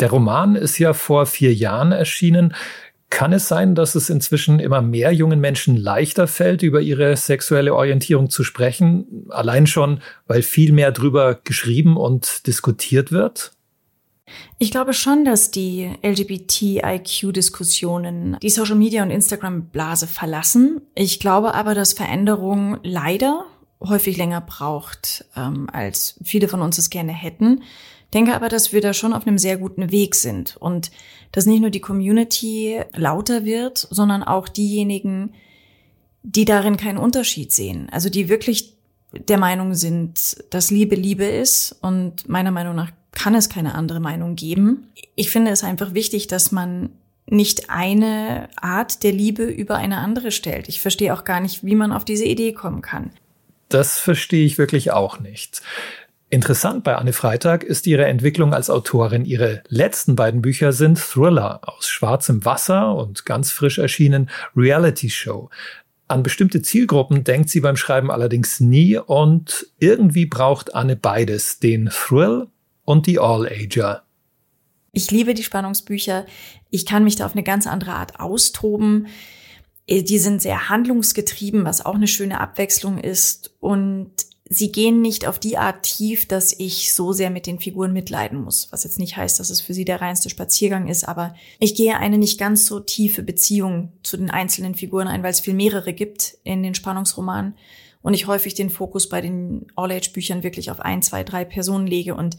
Der 0.00 0.10
Roman 0.10 0.54
ist 0.54 0.78
ja 0.78 0.92
vor 0.92 1.26
vier 1.26 1.52
Jahren 1.54 1.92
erschienen. 1.92 2.54
Kann 3.10 3.32
es 3.32 3.48
sein, 3.48 3.74
dass 3.74 3.94
es 3.94 4.10
inzwischen 4.10 4.60
immer 4.60 4.82
mehr 4.82 5.12
jungen 5.12 5.40
Menschen 5.40 5.76
leichter 5.76 6.26
fällt, 6.26 6.62
über 6.62 6.82
ihre 6.82 7.16
sexuelle 7.16 7.74
Orientierung 7.74 8.28
zu 8.28 8.44
sprechen? 8.44 9.26
Allein 9.30 9.66
schon, 9.66 10.00
weil 10.26 10.42
viel 10.42 10.72
mehr 10.72 10.92
drüber 10.92 11.40
geschrieben 11.42 11.96
und 11.96 12.46
diskutiert 12.46 13.10
wird? 13.10 13.52
Ich 14.58 14.70
glaube 14.70 14.92
schon, 14.92 15.24
dass 15.24 15.50
die 15.50 15.90
LGBTIQ-Diskussionen 16.02 18.36
die 18.42 18.50
Social 18.50 18.76
Media 18.76 19.02
und 19.02 19.10
Instagram-Blase 19.10 20.06
verlassen. 20.06 20.80
Ich 20.94 21.20
glaube 21.20 21.54
aber, 21.54 21.74
dass 21.74 21.92
Veränderung 21.92 22.78
leider 22.82 23.44
häufig 23.80 24.16
länger 24.16 24.40
braucht, 24.40 25.24
ähm, 25.36 25.68
als 25.72 26.18
viele 26.24 26.48
von 26.48 26.62
uns 26.62 26.78
es 26.78 26.90
gerne 26.90 27.12
hätten. 27.12 27.62
Denke 28.14 28.34
aber, 28.34 28.48
dass 28.48 28.72
wir 28.72 28.80
da 28.80 28.94
schon 28.94 29.12
auf 29.12 29.26
einem 29.26 29.38
sehr 29.38 29.58
guten 29.58 29.92
Weg 29.92 30.14
sind 30.14 30.56
und 30.56 30.90
dass 31.32 31.46
nicht 31.46 31.60
nur 31.60 31.70
die 31.70 31.80
Community 31.80 32.80
lauter 32.94 33.44
wird, 33.44 33.86
sondern 33.90 34.22
auch 34.22 34.48
diejenigen, 34.48 35.34
die 36.22 36.46
darin 36.46 36.76
keinen 36.76 36.98
Unterschied 36.98 37.52
sehen. 37.52 37.88
Also 37.90 38.08
die 38.08 38.28
wirklich 38.28 38.78
der 39.12 39.38
Meinung 39.38 39.74
sind, 39.74 40.44
dass 40.50 40.70
Liebe 40.70 40.94
Liebe 40.94 41.24
ist 41.24 41.76
und 41.82 42.28
meiner 42.28 42.50
Meinung 42.50 42.74
nach 42.74 42.90
kann 43.18 43.34
es 43.34 43.48
keine 43.48 43.74
andere 43.74 44.00
Meinung 44.00 44.36
geben. 44.36 44.88
Ich 45.16 45.30
finde 45.30 45.50
es 45.50 45.64
einfach 45.64 45.92
wichtig, 45.92 46.28
dass 46.28 46.52
man 46.52 46.90
nicht 47.26 47.68
eine 47.68 48.48
Art 48.56 49.02
der 49.02 49.12
Liebe 49.12 49.42
über 49.42 49.76
eine 49.76 49.98
andere 49.98 50.30
stellt. 50.30 50.68
Ich 50.68 50.80
verstehe 50.80 51.12
auch 51.12 51.24
gar 51.24 51.40
nicht, 51.40 51.64
wie 51.64 51.74
man 51.74 51.92
auf 51.92 52.04
diese 52.04 52.24
Idee 52.24 52.52
kommen 52.52 52.80
kann. 52.80 53.10
Das 53.68 53.98
verstehe 53.98 54.46
ich 54.46 54.56
wirklich 54.56 54.92
auch 54.92 55.20
nicht. 55.20 55.62
Interessant 56.30 56.84
bei 56.84 56.94
Anne 56.94 57.12
Freitag 57.12 57.64
ist 57.64 57.86
ihre 57.86 58.06
Entwicklung 58.06 58.54
als 58.54 58.70
Autorin. 58.70 59.24
Ihre 59.24 59.62
letzten 59.68 60.14
beiden 60.14 60.40
Bücher 60.40 60.72
sind 60.72 60.98
Thriller 60.98 61.60
aus 61.62 61.88
schwarzem 61.88 62.44
Wasser 62.44 62.94
und 62.94 63.26
ganz 63.26 63.50
frisch 63.50 63.78
erschienen 63.78 64.30
Reality 64.56 65.10
Show. 65.10 65.50
An 66.06 66.22
bestimmte 66.22 66.62
Zielgruppen 66.62 67.24
denkt 67.24 67.50
sie 67.50 67.60
beim 67.60 67.76
Schreiben 67.76 68.10
allerdings 68.10 68.60
nie 68.60 68.96
und 68.96 69.66
irgendwie 69.78 70.24
braucht 70.24 70.74
Anne 70.74 70.96
beides, 70.96 71.58
den 71.58 71.90
Thrill 71.92 72.46
und 72.88 73.06
die 73.06 73.18
All-Ager. 73.18 74.02
Ich 74.92 75.10
liebe 75.10 75.34
die 75.34 75.42
Spannungsbücher. 75.42 76.24
Ich 76.70 76.86
kann 76.86 77.04
mich 77.04 77.16
da 77.16 77.26
auf 77.26 77.32
eine 77.32 77.42
ganz 77.42 77.66
andere 77.66 77.92
Art 77.92 78.18
austoben. 78.18 79.08
Die 79.86 80.18
sind 80.18 80.40
sehr 80.40 80.70
handlungsgetrieben, 80.70 81.66
was 81.66 81.84
auch 81.84 81.96
eine 81.96 82.08
schöne 82.08 82.40
Abwechslung 82.40 82.96
ist. 82.96 83.54
Und 83.60 84.12
sie 84.48 84.72
gehen 84.72 85.02
nicht 85.02 85.26
auf 85.26 85.38
die 85.38 85.58
Art 85.58 85.82
tief, 85.82 86.26
dass 86.26 86.58
ich 86.58 86.94
so 86.94 87.12
sehr 87.12 87.28
mit 87.28 87.46
den 87.46 87.58
Figuren 87.58 87.92
mitleiden 87.92 88.40
muss. 88.40 88.68
Was 88.70 88.84
jetzt 88.84 88.98
nicht 88.98 89.18
heißt, 89.18 89.38
dass 89.38 89.50
es 89.50 89.60
für 89.60 89.74
sie 89.74 89.84
der 89.84 90.00
reinste 90.00 90.30
Spaziergang 90.30 90.88
ist, 90.88 91.06
aber 91.06 91.34
ich 91.58 91.74
gehe 91.74 91.98
eine 91.98 92.16
nicht 92.16 92.40
ganz 92.40 92.64
so 92.64 92.80
tiefe 92.80 93.22
Beziehung 93.22 93.92
zu 94.02 94.16
den 94.16 94.30
einzelnen 94.30 94.74
Figuren 94.74 95.08
ein, 95.08 95.22
weil 95.22 95.32
es 95.32 95.40
viel 95.40 95.52
mehrere 95.52 95.92
gibt 95.92 96.38
in 96.42 96.62
den 96.62 96.74
Spannungsromanen 96.74 97.54
und 98.00 98.14
ich 98.14 98.26
häufig 98.26 98.54
den 98.54 98.70
Fokus 98.70 99.10
bei 99.10 99.20
den 99.20 99.66
All-Age-Büchern 99.76 100.42
wirklich 100.42 100.70
auf 100.70 100.80
ein, 100.80 101.02
zwei, 101.02 101.22
drei 101.22 101.44
Personen 101.44 101.86
lege 101.86 102.14
und 102.14 102.38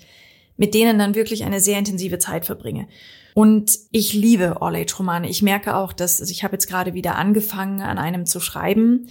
mit 0.60 0.74
denen 0.74 1.00
dann 1.00 1.16
wirklich 1.16 1.46
eine 1.46 1.62
sehr 1.62 1.80
intensive 1.80 2.20
Zeit 2.20 2.46
verbringe. 2.46 2.88
Und 3.34 3.80
ich 3.92 4.14
liebe 4.14 4.62
All-Age-Romane. 4.62 5.30
Ich 5.30 5.42
merke 5.42 5.76
auch, 5.76 5.94
dass 5.94 6.20
also 6.20 6.30
ich 6.32 6.44
habe 6.44 6.56
jetzt 6.56 6.68
gerade 6.68 6.94
wieder 6.94 7.16
angefangen, 7.16 7.82
an 7.82 7.98
einem 7.98 8.26
zu 8.26 8.42
schreiben. 8.42 9.08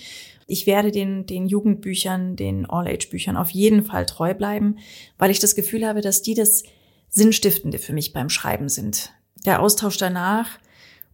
Ich 0.46 0.66
werde 0.66 0.92
den, 0.92 1.24
den 1.24 1.46
Jugendbüchern, 1.46 2.36
den 2.36 2.66
All-Age-Büchern 2.68 3.38
auf 3.38 3.48
jeden 3.48 3.82
Fall 3.82 4.04
treu 4.04 4.34
bleiben, 4.34 4.76
weil 5.16 5.30
ich 5.30 5.40
das 5.40 5.54
Gefühl 5.54 5.86
habe, 5.86 6.02
dass 6.02 6.20
die 6.20 6.34
das 6.34 6.64
Sinnstiftende 7.08 7.78
für 7.78 7.94
mich 7.94 8.12
beim 8.12 8.28
Schreiben 8.28 8.68
sind. 8.68 9.10
Der 9.46 9.62
Austausch 9.62 9.96
danach 9.96 10.58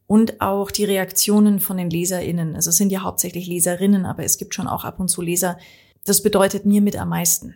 und 0.09 0.41
auch 0.41 0.73
die 0.73 0.85
Reaktionen 0.85 1.61
von 1.61 1.77
den 1.77 1.91
LeserInnen. 1.91 2.57
Also 2.57 2.71
es 2.71 2.77
sind 2.77 2.91
ja 2.91 3.03
hauptsächlich 3.03 3.47
Leserinnen, 3.47 4.05
aber 4.05 4.25
es 4.25 4.37
gibt 4.37 4.55
schon 4.55 4.67
auch 4.67 4.85
ab 4.85 4.99
und 4.99 5.09
zu 5.09 5.23
Leser. 5.23 5.59
Das 6.05 6.25
bedeutet 6.25 6.67
mir 6.67 6.81
mit 6.81 6.97
am 6.97 7.11
meisten. 7.11 7.55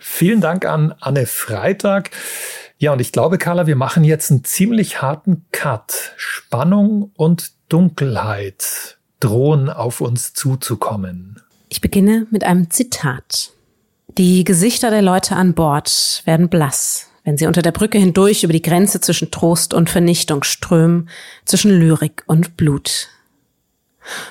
Vielen 0.00 0.40
Dank 0.40 0.64
an 0.64 0.94
Anne 0.98 1.26
Freitag. 1.26 2.10
Ja, 2.78 2.94
und 2.94 3.00
ich 3.00 3.12
glaube, 3.12 3.36
Carla, 3.36 3.66
wir 3.66 3.76
machen 3.76 4.02
jetzt 4.02 4.30
einen 4.30 4.44
ziemlich 4.44 5.02
harten 5.02 5.44
Cut. 5.52 6.14
Spannung 6.16 7.12
und 7.16 7.52
Dunkelheit 7.68 8.98
drohen 9.20 9.68
auf 9.68 10.00
uns 10.00 10.32
zuzukommen. 10.32 11.42
Ich 11.68 11.82
beginne 11.82 12.26
mit 12.30 12.42
einem 12.42 12.70
Zitat. 12.70 13.52
Die 14.16 14.44
Gesichter 14.44 14.90
der 14.90 15.02
Leute 15.02 15.36
an 15.36 15.52
Bord 15.52 16.22
werden 16.24 16.48
blass, 16.48 17.10
wenn 17.22 17.36
sie 17.36 17.46
unter 17.46 17.60
der 17.60 17.70
Brücke 17.70 17.98
hindurch 17.98 18.42
über 18.42 18.54
die 18.54 18.62
Grenze 18.62 19.02
zwischen 19.02 19.30
Trost 19.30 19.74
und 19.74 19.90
Vernichtung 19.90 20.42
strömen, 20.42 21.10
zwischen 21.44 21.78
Lyrik 21.78 22.24
und 22.26 22.56
Blut. 22.56 23.08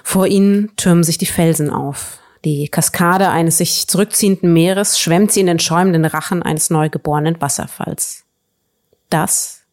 Vor 0.04 0.26
ihnen 0.26 0.76
türmen 0.76 1.04
sich 1.04 1.20
die 1.20 1.28
Felsen 1.28 1.70
auf, 1.70 2.18
die 2.46 2.70
Kaskade 2.70 3.30
eines 3.30 3.58
sich 3.58 3.88
zurückziehenden 3.88 4.54
Meeres 4.54 5.00
schwemmt 5.00 5.32
sie 5.32 5.42
in 5.42 5.48
den 5.48 5.60
schäumenden 5.60 6.06
Rachen 6.06 6.42
eines 6.42 6.70
neugeborenen 6.70 7.42
Wasserfalls. 7.42 8.24
Das 9.10 9.64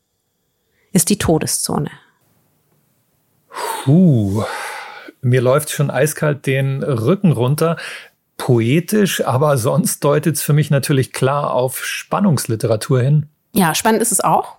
ist 0.92 1.10
die 1.10 1.18
Todeszone. 1.18 1.90
Puh, 3.84 4.44
mir 5.20 5.40
läuft 5.40 5.70
schon 5.70 5.90
eiskalt 5.90 6.46
den 6.46 6.82
Rücken 6.82 7.32
runter. 7.32 7.76
Poetisch, 8.36 9.24
aber 9.24 9.56
sonst 9.56 10.04
deutet 10.04 10.36
es 10.36 10.42
für 10.42 10.52
mich 10.52 10.70
natürlich 10.70 11.12
klar 11.12 11.52
auf 11.52 11.84
Spannungsliteratur 11.84 13.00
hin. 13.00 13.28
Ja, 13.52 13.74
spannend 13.74 14.02
ist 14.02 14.12
es 14.12 14.20
auch 14.20 14.55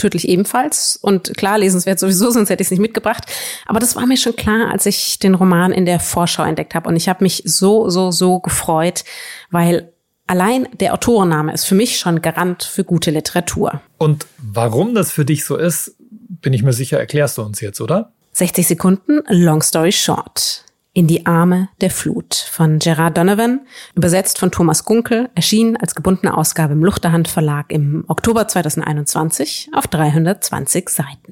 tödlich 0.00 0.28
ebenfalls. 0.28 0.98
Und 1.00 1.36
klar, 1.36 1.58
lesenswert 1.58 1.98
sowieso, 1.98 2.30
sonst 2.30 2.50
hätte 2.50 2.62
ich 2.62 2.66
es 2.66 2.70
nicht 2.70 2.80
mitgebracht. 2.80 3.24
Aber 3.66 3.78
das 3.78 3.96
war 3.96 4.06
mir 4.06 4.16
schon 4.16 4.36
klar, 4.36 4.70
als 4.70 4.86
ich 4.86 5.18
den 5.18 5.34
Roman 5.34 5.72
in 5.72 5.86
der 5.86 6.00
Vorschau 6.00 6.44
entdeckt 6.44 6.74
habe. 6.74 6.88
Und 6.88 6.96
ich 6.96 7.08
habe 7.08 7.22
mich 7.24 7.42
so, 7.44 7.88
so, 7.90 8.10
so 8.10 8.40
gefreut, 8.40 9.04
weil 9.50 9.92
allein 10.26 10.68
der 10.78 10.94
Autorenname 10.94 11.52
ist 11.52 11.64
für 11.64 11.74
mich 11.74 11.98
schon 11.98 12.22
Garant 12.22 12.62
für 12.62 12.84
gute 12.84 13.10
Literatur. 13.10 13.80
Und 13.98 14.26
warum 14.38 14.94
das 14.94 15.10
für 15.10 15.24
dich 15.24 15.44
so 15.44 15.56
ist, 15.56 15.96
bin 15.98 16.52
ich 16.52 16.62
mir 16.62 16.72
sicher, 16.72 16.98
erklärst 16.98 17.38
du 17.38 17.42
uns 17.42 17.60
jetzt, 17.60 17.80
oder? 17.80 18.12
60 18.32 18.66
Sekunden, 18.66 19.22
Long 19.28 19.60
Story 19.60 19.92
Short. 19.92 20.64
In 21.00 21.06
die 21.06 21.24
Arme 21.24 21.70
der 21.80 21.88
Flut 21.88 22.34
von 22.34 22.78
Gerard 22.78 23.16
Donovan, 23.16 23.60
übersetzt 23.94 24.36
von 24.36 24.50
Thomas 24.50 24.84
Gunkel, 24.84 25.30
erschienen 25.34 25.78
als 25.78 25.94
gebundene 25.94 26.36
Ausgabe 26.36 26.74
im 26.74 26.84
Luchterhand 26.84 27.26
Verlag 27.26 27.72
im 27.72 28.04
Oktober 28.08 28.46
2021 28.46 29.70
auf 29.72 29.86
320 29.86 30.90
Seiten. 30.90 31.30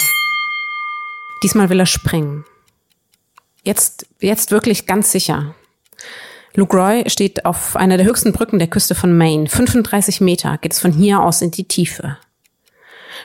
Diesmal 1.42 1.68
will 1.68 1.80
er 1.80 1.84
springen. 1.84 2.46
Jetzt, 3.62 4.06
jetzt 4.20 4.52
wirklich 4.52 4.86
ganz 4.86 5.12
sicher. 5.12 5.54
Luke 6.54 6.74
Roy 6.74 7.04
steht 7.10 7.44
auf 7.44 7.76
einer 7.76 7.98
der 7.98 8.06
höchsten 8.06 8.32
Brücken 8.32 8.58
der 8.58 8.68
Küste 8.68 8.94
von 8.94 9.14
Maine. 9.18 9.50
35 9.50 10.22
Meter 10.22 10.56
geht 10.56 10.72
es 10.72 10.80
von 10.80 10.92
hier 10.92 11.20
aus 11.20 11.42
in 11.42 11.50
die 11.50 11.68
Tiefe. 11.68 12.16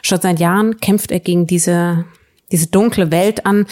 Schon 0.02 0.20
seit 0.20 0.42
Jahren 0.42 0.82
kämpft 0.82 1.12
er 1.12 1.22
gegen 1.22 1.48
diese, 1.48 2.04
diese 2.52 2.68
dunkle 2.68 3.12
Welt 3.12 3.46
an, 3.46 3.66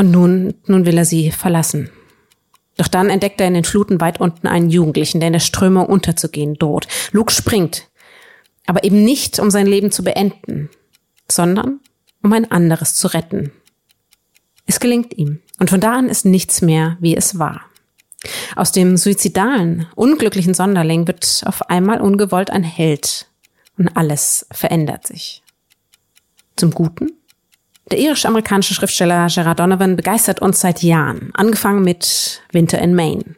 und 0.00 0.10
nun, 0.10 0.54
nun 0.64 0.86
will 0.86 0.96
er 0.96 1.04
sie 1.04 1.30
verlassen. 1.30 1.90
Doch 2.78 2.88
dann 2.88 3.10
entdeckt 3.10 3.38
er 3.38 3.46
in 3.46 3.52
den 3.52 3.64
Fluten 3.64 4.00
weit 4.00 4.18
unten 4.18 4.46
einen 4.46 4.70
Jugendlichen, 4.70 5.20
der 5.20 5.26
in 5.26 5.34
der 5.34 5.40
Strömung 5.40 5.84
unterzugehen 5.84 6.54
droht. 6.54 6.88
Luke 7.12 7.30
springt, 7.30 7.90
aber 8.64 8.82
eben 8.82 9.04
nicht, 9.04 9.38
um 9.38 9.50
sein 9.50 9.66
Leben 9.66 9.92
zu 9.92 10.02
beenden, 10.02 10.70
sondern 11.30 11.80
um 12.22 12.32
ein 12.32 12.50
anderes 12.50 12.94
zu 12.94 13.08
retten. 13.08 13.52
Es 14.64 14.80
gelingt 14.80 15.18
ihm, 15.18 15.40
und 15.58 15.68
von 15.68 15.82
da 15.82 15.92
an 15.92 16.08
ist 16.08 16.24
nichts 16.24 16.62
mehr, 16.62 16.96
wie 17.00 17.14
es 17.14 17.38
war. 17.38 17.60
Aus 18.56 18.72
dem 18.72 18.96
suizidalen, 18.96 19.86
unglücklichen 19.96 20.54
Sonderling 20.54 21.06
wird 21.08 21.42
auf 21.44 21.68
einmal 21.68 22.00
ungewollt 22.00 22.48
ein 22.48 22.64
Held, 22.64 23.26
und 23.76 23.94
alles 23.98 24.46
verändert 24.50 25.06
sich. 25.06 25.42
Zum 26.56 26.70
Guten 26.70 27.19
der 27.90 27.98
irisch-amerikanische 27.98 28.74
Schriftsteller 28.74 29.26
Gerard 29.28 29.58
Donovan 29.58 29.96
begeistert 29.96 30.40
uns 30.40 30.60
seit 30.60 30.82
Jahren, 30.82 31.30
angefangen 31.34 31.82
mit 31.82 32.42
Winter 32.52 32.78
in 32.78 32.94
Maine. 32.94 33.36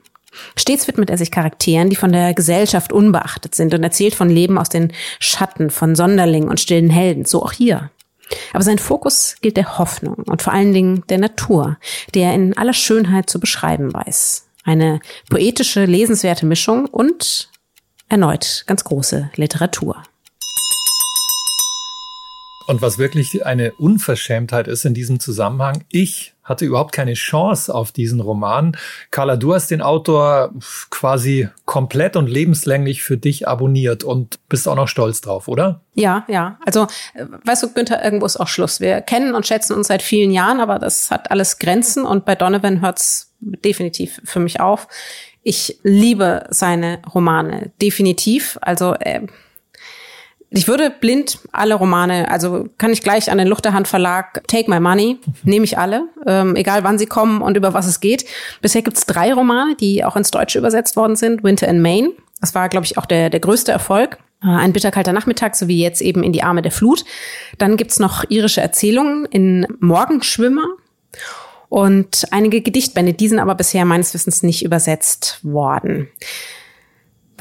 Stets 0.56 0.88
widmet 0.88 1.10
er 1.10 1.18
sich 1.18 1.30
Charakteren, 1.30 1.90
die 1.90 1.96
von 1.96 2.12
der 2.12 2.34
Gesellschaft 2.34 2.92
unbeachtet 2.92 3.54
sind 3.54 3.74
und 3.74 3.82
erzählt 3.82 4.14
von 4.14 4.30
Leben 4.30 4.58
aus 4.58 4.68
den 4.68 4.92
Schatten, 5.18 5.70
von 5.70 5.94
Sonderlingen 5.94 6.48
und 6.48 6.60
stillen 6.60 6.90
Helden, 6.90 7.24
so 7.24 7.42
auch 7.42 7.52
hier. 7.52 7.90
Aber 8.54 8.62
sein 8.62 8.78
Fokus 8.78 9.36
gilt 9.42 9.56
der 9.58 9.78
Hoffnung 9.78 10.14
und 10.26 10.42
vor 10.42 10.52
allen 10.52 10.72
Dingen 10.72 11.04
der 11.08 11.18
Natur, 11.18 11.76
die 12.14 12.20
er 12.20 12.34
in 12.34 12.56
aller 12.56 12.72
Schönheit 12.72 13.28
zu 13.28 13.40
beschreiben 13.40 13.92
weiß. 13.92 14.48
Eine 14.64 15.00
poetische, 15.28 15.84
lesenswerte 15.84 16.46
Mischung 16.46 16.86
und 16.86 17.50
erneut 18.08 18.64
ganz 18.66 18.84
große 18.84 19.30
Literatur. 19.36 20.02
Und 22.66 22.82
was 22.82 22.98
wirklich 22.98 23.44
eine 23.44 23.72
Unverschämtheit 23.72 24.68
ist 24.68 24.84
in 24.84 24.94
diesem 24.94 25.20
Zusammenhang, 25.20 25.84
ich 25.90 26.34
hatte 26.44 26.64
überhaupt 26.64 26.92
keine 26.92 27.14
Chance 27.14 27.72
auf 27.72 27.92
diesen 27.92 28.20
Roman. 28.20 28.76
Carla, 29.10 29.36
du 29.36 29.54
hast 29.54 29.70
den 29.70 29.80
Autor 29.80 30.52
quasi 30.90 31.48
komplett 31.64 32.16
und 32.16 32.28
lebenslänglich 32.28 33.02
für 33.02 33.16
dich 33.16 33.46
abonniert 33.46 34.02
und 34.02 34.40
bist 34.48 34.66
auch 34.66 34.74
noch 34.74 34.88
stolz 34.88 35.20
drauf, 35.20 35.46
oder? 35.46 35.80
Ja, 35.94 36.24
ja. 36.28 36.58
Also, 36.66 36.88
äh, 37.14 37.26
weißt 37.44 37.62
du, 37.62 37.72
Günther, 37.72 38.04
irgendwo 38.04 38.26
ist 38.26 38.38
auch 38.38 38.48
Schluss. 38.48 38.80
Wir 38.80 39.00
kennen 39.00 39.34
und 39.34 39.46
schätzen 39.46 39.74
uns 39.74 39.86
seit 39.86 40.02
vielen 40.02 40.32
Jahren, 40.32 40.60
aber 40.60 40.78
das 40.78 41.10
hat 41.10 41.30
alles 41.30 41.58
Grenzen 41.58 42.04
und 42.04 42.24
bei 42.24 42.34
Donovan 42.34 42.80
hört's 42.80 43.32
definitiv 43.40 44.20
für 44.24 44.40
mich 44.40 44.60
auf. 44.60 44.88
Ich 45.44 45.78
liebe 45.82 46.46
seine 46.50 47.02
Romane, 47.14 47.72
definitiv. 47.80 48.58
Also, 48.60 48.94
äh, 48.94 49.26
ich 50.54 50.68
würde 50.68 50.90
blind 50.90 51.38
alle 51.52 51.74
Romane, 51.74 52.30
also 52.30 52.68
kann 52.78 52.92
ich 52.92 53.02
gleich 53.02 53.30
an 53.30 53.38
den 53.38 53.48
Luchterhand 53.48 53.88
Verlag 53.88 54.46
Take 54.46 54.70
My 54.70 54.80
Money, 54.80 55.18
nehme 55.44 55.64
ich 55.64 55.78
alle, 55.78 56.08
ähm, 56.26 56.56
egal 56.56 56.84
wann 56.84 56.98
sie 56.98 57.06
kommen 57.06 57.42
und 57.42 57.56
über 57.56 57.74
was 57.74 57.86
es 57.86 58.00
geht. 58.00 58.24
Bisher 58.60 58.82
gibt's 58.82 59.06
drei 59.06 59.32
Romane, 59.32 59.76
die 59.76 60.04
auch 60.04 60.16
ins 60.16 60.30
Deutsche 60.30 60.58
übersetzt 60.58 60.96
worden 60.96 61.16
sind. 61.16 61.42
Winter 61.42 61.68
in 61.68 61.80
Maine, 61.80 62.12
das 62.40 62.54
war, 62.54 62.68
glaube 62.68 62.86
ich, 62.86 62.98
auch 62.98 63.06
der, 63.06 63.30
der 63.30 63.40
größte 63.40 63.72
Erfolg. 63.72 64.18
Äh, 64.42 64.48
ein 64.48 64.72
bitterkalter 64.72 65.12
Nachmittag, 65.12 65.56
so 65.56 65.68
wie 65.68 65.80
jetzt 65.80 66.02
eben 66.02 66.22
in 66.22 66.32
die 66.32 66.42
Arme 66.42 66.62
der 66.62 66.72
Flut. 66.72 67.04
Dann 67.58 67.76
gibt's 67.76 67.98
noch 67.98 68.24
irische 68.28 68.60
Erzählungen 68.60 69.24
in 69.26 69.66
Morgenschwimmer 69.80 70.66
und 71.68 72.26
einige 72.32 72.60
Gedichtbände, 72.60 73.14
die 73.14 73.28
sind 73.28 73.38
aber 73.38 73.54
bisher 73.54 73.86
meines 73.86 74.12
Wissens 74.12 74.42
nicht 74.42 74.62
übersetzt 74.62 75.38
worden. 75.42 76.08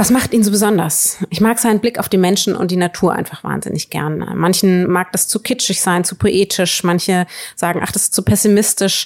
Was 0.01 0.10
macht 0.10 0.34
ihn 0.34 0.43
so 0.43 0.50
besonders? 0.50 1.20
Ich 1.29 1.41
mag 1.41 1.60
seinen 1.60 1.79
Blick 1.79 2.00
auf 2.00 2.10
die 2.10 2.17
Menschen 2.17 2.55
und 2.55 2.72
die 2.72 2.75
Natur 2.75 3.13
einfach 3.13 3.43
wahnsinnig 3.43 3.91
gern. 3.91 4.31
Manchen 4.34 4.89
mag 4.89 5.12
das 5.12 5.27
zu 5.27 5.39
kitschig 5.39 5.79
sein, 5.79 6.03
zu 6.03 6.15
poetisch. 6.15 6.84
Manche 6.84 7.27
sagen, 7.55 7.81
ach, 7.84 7.91
das 7.91 8.05
ist 8.05 8.15
zu 8.15 8.24
pessimistisch. 8.24 9.05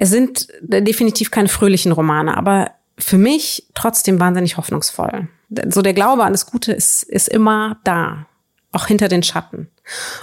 Es 0.00 0.08
sind 0.08 0.48
definitiv 0.62 1.30
keine 1.30 1.50
fröhlichen 1.50 1.92
Romane, 1.92 2.38
aber 2.38 2.70
für 2.96 3.18
mich 3.18 3.66
trotzdem 3.74 4.18
wahnsinnig 4.18 4.56
hoffnungsvoll. 4.56 5.28
So 5.68 5.82
der 5.82 5.92
Glaube 5.92 6.24
an 6.24 6.32
das 6.32 6.46
Gute 6.46 6.72
ist, 6.72 7.02
ist 7.02 7.28
immer 7.28 7.76
da, 7.84 8.24
auch 8.72 8.86
hinter 8.86 9.08
den 9.08 9.22
Schatten. 9.22 9.68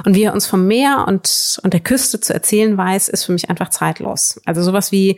Und 0.04 0.16
wie 0.16 0.24
er 0.24 0.34
uns 0.34 0.48
vom 0.48 0.68
Meer 0.68 1.06
und, 1.08 1.60
und 1.64 1.74
der 1.74 1.80
Küste 1.80 2.20
zu 2.20 2.34
erzählen 2.34 2.78
weiß, 2.78 3.10
ist 3.10 3.26
für 3.26 3.32
mich 3.32 3.50
einfach 3.50 3.70
zeitlos. 3.70 4.40
Also 4.46 4.62
sowas 4.62 4.92
wie 4.92 5.18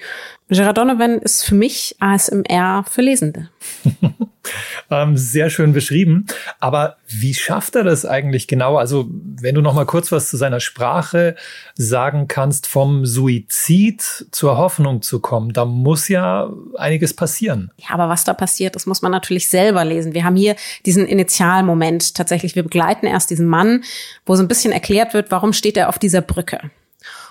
Gerard 0.50 0.78
Donovan 0.78 1.20
ist 1.20 1.44
für 1.44 1.56
mich 1.56 1.96
ASMR 2.00 2.86
für 2.90 3.02
Lesende. 3.02 3.50
ähm, 4.90 5.18
sehr 5.18 5.50
schön 5.50 5.74
beschrieben. 5.74 6.26
Aber 6.62 6.96
wie 7.10 7.34
schafft 7.34 7.76
er 7.76 7.84
das 7.84 8.06
eigentlich 8.06 8.48
genau? 8.48 8.78
Also 8.78 9.10
wenn 9.10 9.56
du 9.56 9.62
noch 9.62 9.74
mal 9.74 9.86
kurz 9.86 10.10
was 10.10 10.30
zu 10.30 10.38
seiner 10.38 10.62
Sprache 10.62 11.36
sagen 11.76 12.30
kannst, 12.30 12.66
vom 12.66 13.06
Suizid 13.06 14.28
zur 14.32 14.58
Hoffnung 14.58 15.02
zu 15.02 15.20
kommen, 15.20 15.52
da 15.52 15.66
muss 15.66 16.08
ja 16.08 16.50
einiges 16.78 17.14
passieren. 17.14 17.72
Ja, 17.78 17.90
aber 17.90 18.08
was 18.08 18.24
da 18.24 18.34
passiert, 18.34 18.76
das 18.76 18.86
muss 18.86 19.02
man 19.02 19.12
natürlich 19.12 19.50
selber 19.50 19.84
lesen. 19.84 20.14
Wir 20.14 20.24
haben 20.24 20.38
hier 20.38 20.56
diesen 20.86 21.06
Initialmoment 21.06 22.16
tatsächlich. 22.16 22.56
Wir 22.56 22.64
begleiten 22.64 23.06
erst 23.06 23.30
diesen 23.32 23.48
Mann, 23.48 23.84
wo 24.26 24.37
so 24.38 24.44
ein 24.44 24.48
bisschen 24.48 24.72
erklärt 24.72 25.14
wird, 25.14 25.32
warum 25.32 25.54
steht 25.54 25.78
er 25.78 25.90
auf 25.90 26.00
dieser 26.00 26.22
Brücke. 26.22 26.72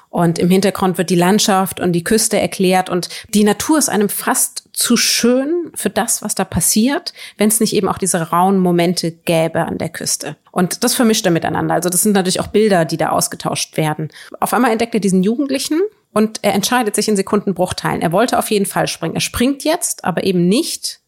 Und 0.08 0.38
im 0.38 0.48
Hintergrund 0.48 0.98
wird 0.98 1.10
die 1.10 1.16
Landschaft 1.16 1.80
und 1.80 1.92
die 1.92 2.04
Küste 2.04 2.38
erklärt 2.38 2.88
und 2.88 3.08
die 3.34 3.44
Natur 3.44 3.76
ist 3.76 3.88
einem 3.88 4.08
fast 4.08 4.68
zu 4.72 4.96
schön 4.96 5.70
für 5.74 5.90
das, 5.90 6.22
was 6.22 6.34
da 6.34 6.44
passiert, 6.44 7.12
wenn 7.38 7.48
es 7.48 7.60
nicht 7.60 7.74
eben 7.74 7.88
auch 7.88 7.98
diese 7.98 8.30
rauen 8.30 8.58
Momente 8.58 9.10
gäbe 9.10 9.64
an 9.64 9.78
der 9.78 9.88
Küste. 9.88 10.36
Und 10.52 10.84
das 10.84 10.94
vermischt 10.94 11.26
er 11.26 11.32
miteinander. 11.32 11.74
Also 11.74 11.88
das 11.88 12.02
sind 12.02 12.12
natürlich 12.12 12.40
auch 12.40 12.46
Bilder, 12.46 12.84
die 12.84 12.96
da 12.96 13.10
ausgetauscht 13.10 13.76
werden. 13.76 14.10
Auf 14.40 14.54
einmal 14.54 14.70
entdeckt 14.70 14.94
er 14.94 15.00
diesen 15.00 15.22
Jugendlichen 15.22 15.80
und 16.12 16.38
er 16.42 16.54
entscheidet 16.54 16.94
sich 16.94 17.08
in 17.08 17.16
Sekundenbruchteilen. 17.16 18.00
Er 18.00 18.12
wollte 18.12 18.38
auf 18.38 18.50
jeden 18.50 18.66
Fall 18.66 18.86
springen. 18.86 19.16
Er 19.16 19.20
springt 19.20 19.64
jetzt, 19.64 20.04
aber 20.04 20.24
eben 20.24 20.48
nicht, 20.48 21.00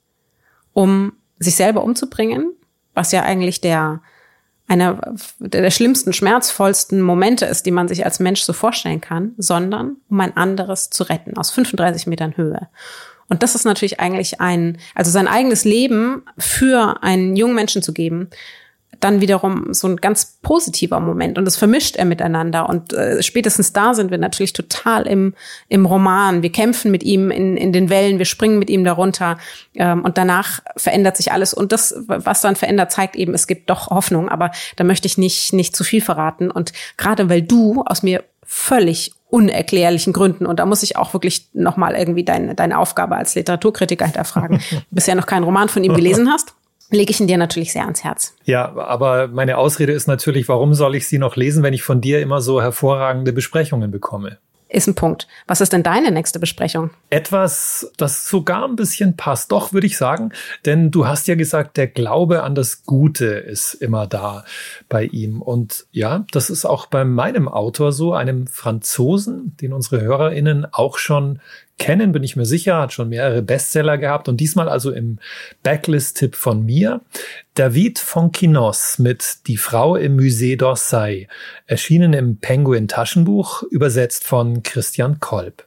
um 0.74 1.12
sich 1.38 1.54
selber 1.54 1.82
umzubringen, 1.82 2.52
was 2.94 3.12
ja 3.12 3.22
eigentlich 3.22 3.60
der 3.60 4.02
einer 4.68 5.14
der 5.38 5.70
schlimmsten, 5.70 6.12
schmerzvollsten 6.12 7.00
Momente 7.00 7.46
ist, 7.46 7.64
die 7.64 7.70
man 7.70 7.88
sich 7.88 8.04
als 8.04 8.20
Mensch 8.20 8.42
so 8.42 8.52
vorstellen 8.52 9.00
kann, 9.00 9.32
sondern 9.38 9.96
um 10.08 10.20
ein 10.20 10.36
anderes 10.36 10.90
zu 10.90 11.04
retten 11.04 11.36
aus 11.36 11.50
35 11.50 12.06
Metern 12.06 12.36
Höhe. 12.36 12.68
Und 13.28 13.42
das 13.42 13.54
ist 13.54 13.64
natürlich 13.64 14.00
eigentlich 14.00 14.40
ein, 14.40 14.78
also 14.94 15.10
sein 15.10 15.28
eigenes 15.28 15.64
Leben 15.64 16.22
für 16.38 17.02
einen 17.02 17.34
jungen 17.36 17.54
Menschen 17.54 17.82
zu 17.82 17.92
geben, 17.92 18.28
dann 19.00 19.20
wiederum 19.20 19.72
so 19.72 19.86
ein 19.88 19.96
ganz 19.96 20.38
positiver 20.42 21.00
Moment 21.00 21.38
und 21.38 21.44
das 21.44 21.56
vermischt 21.56 21.96
er 21.96 22.04
miteinander 22.04 22.68
und 22.68 22.92
äh, 22.92 23.22
spätestens 23.22 23.72
da 23.72 23.94
sind 23.94 24.10
wir 24.10 24.18
natürlich 24.18 24.52
total 24.52 25.06
im 25.06 25.34
im 25.68 25.86
Roman. 25.86 26.42
Wir 26.42 26.52
kämpfen 26.52 26.90
mit 26.90 27.02
ihm 27.02 27.30
in 27.30 27.56
in 27.56 27.72
den 27.72 27.90
Wellen, 27.90 28.18
wir 28.18 28.24
springen 28.24 28.58
mit 28.58 28.70
ihm 28.70 28.84
darunter 28.84 29.38
ähm, 29.74 30.04
und 30.04 30.18
danach 30.18 30.60
verändert 30.76 31.16
sich 31.16 31.32
alles 31.32 31.54
und 31.54 31.72
das 31.72 32.02
was 32.06 32.40
dann 32.40 32.56
verändert 32.56 32.92
zeigt 32.92 33.16
eben 33.16 33.34
es 33.34 33.46
gibt 33.46 33.70
doch 33.70 33.88
Hoffnung, 33.88 34.28
aber 34.28 34.50
da 34.76 34.84
möchte 34.84 35.06
ich 35.06 35.18
nicht 35.18 35.52
nicht 35.52 35.76
zu 35.76 35.84
viel 35.84 36.00
verraten 36.00 36.50
und 36.50 36.72
gerade 36.96 37.28
weil 37.28 37.42
du 37.42 37.82
aus 37.84 38.02
mir 38.02 38.24
völlig 38.50 39.12
unerklärlichen 39.30 40.14
Gründen. 40.14 40.46
Und 40.46 40.58
da 40.58 40.64
muss 40.64 40.82
ich 40.82 40.96
auch 40.96 41.12
wirklich 41.12 41.48
nochmal 41.52 41.94
irgendwie 41.94 42.24
deine, 42.24 42.54
deine 42.54 42.78
Aufgabe 42.78 43.14
als 43.14 43.34
Literaturkritiker 43.34 44.06
hinterfragen. 44.06 44.62
Bisher 44.90 45.14
noch 45.16 45.26
keinen 45.26 45.44
Roman 45.44 45.68
von 45.68 45.84
ihm 45.84 45.92
gelesen 45.92 46.32
hast 46.32 46.54
lege 46.90 47.10
ich 47.10 47.20
ihn 47.20 47.26
dir 47.26 47.38
natürlich 47.38 47.72
sehr 47.72 47.82
ans 47.82 48.04
Herz. 48.04 48.34
Ja, 48.44 48.74
aber 48.76 49.28
meine 49.28 49.58
Ausrede 49.58 49.92
ist 49.92 50.06
natürlich, 50.06 50.48
warum 50.48 50.74
soll 50.74 50.94
ich 50.94 51.06
sie 51.06 51.18
noch 51.18 51.36
lesen, 51.36 51.62
wenn 51.62 51.74
ich 51.74 51.82
von 51.82 52.00
dir 52.00 52.20
immer 52.20 52.40
so 52.40 52.60
hervorragende 52.62 53.32
Besprechungen 53.32 53.90
bekomme? 53.90 54.38
Ist 54.70 54.86
ein 54.86 54.94
Punkt. 54.94 55.26
Was 55.46 55.62
ist 55.62 55.72
denn 55.72 55.82
deine 55.82 56.10
nächste 56.10 56.38
Besprechung? 56.38 56.90
Etwas, 57.08 57.90
das 57.96 58.28
sogar 58.28 58.66
ein 58.66 58.76
bisschen 58.76 59.16
passt. 59.16 59.50
Doch, 59.50 59.72
würde 59.72 59.86
ich 59.86 59.96
sagen. 59.96 60.30
Denn 60.66 60.90
du 60.90 61.06
hast 61.06 61.26
ja 61.26 61.36
gesagt, 61.36 61.78
der 61.78 61.86
Glaube 61.86 62.42
an 62.42 62.54
das 62.54 62.84
Gute 62.84 63.24
ist 63.24 63.72
immer 63.72 64.06
da 64.06 64.44
bei 64.90 65.04
ihm. 65.04 65.40
Und 65.40 65.86
ja, 65.90 66.26
das 66.32 66.50
ist 66.50 66.66
auch 66.66 66.84
bei 66.84 67.06
meinem 67.06 67.48
Autor 67.48 67.92
so, 67.92 68.12
einem 68.12 68.46
Franzosen, 68.46 69.56
den 69.58 69.72
unsere 69.72 70.02
HörerInnen 70.02 70.66
auch 70.70 70.98
schon 70.98 71.40
kennen, 71.78 72.12
bin 72.12 72.22
ich 72.22 72.36
mir 72.36 72.44
sicher, 72.44 72.78
hat 72.78 72.92
schon 72.92 73.08
mehrere 73.08 73.42
Bestseller 73.42 73.96
gehabt 73.98 74.28
und 74.28 74.38
diesmal 74.38 74.68
also 74.68 74.90
im 74.90 75.18
Backlist-Tipp 75.62 76.36
von 76.36 76.64
mir. 76.64 77.00
David 77.54 77.98
Fonquinos 77.98 78.98
mit 78.98 79.46
Die 79.46 79.56
Frau 79.56 79.96
im 79.96 80.16
Musée 80.16 80.58
d'Orsay, 80.58 81.28
erschienen 81.66 82.12
im 82.12 82.38
Penguin 82.38 82.88
Taschenbuch, 82.88 83.62
übersetzt 83.64 84.24
von 84.24 84.62
Christian 84.62 85.20
Kolb. 85.20 85.64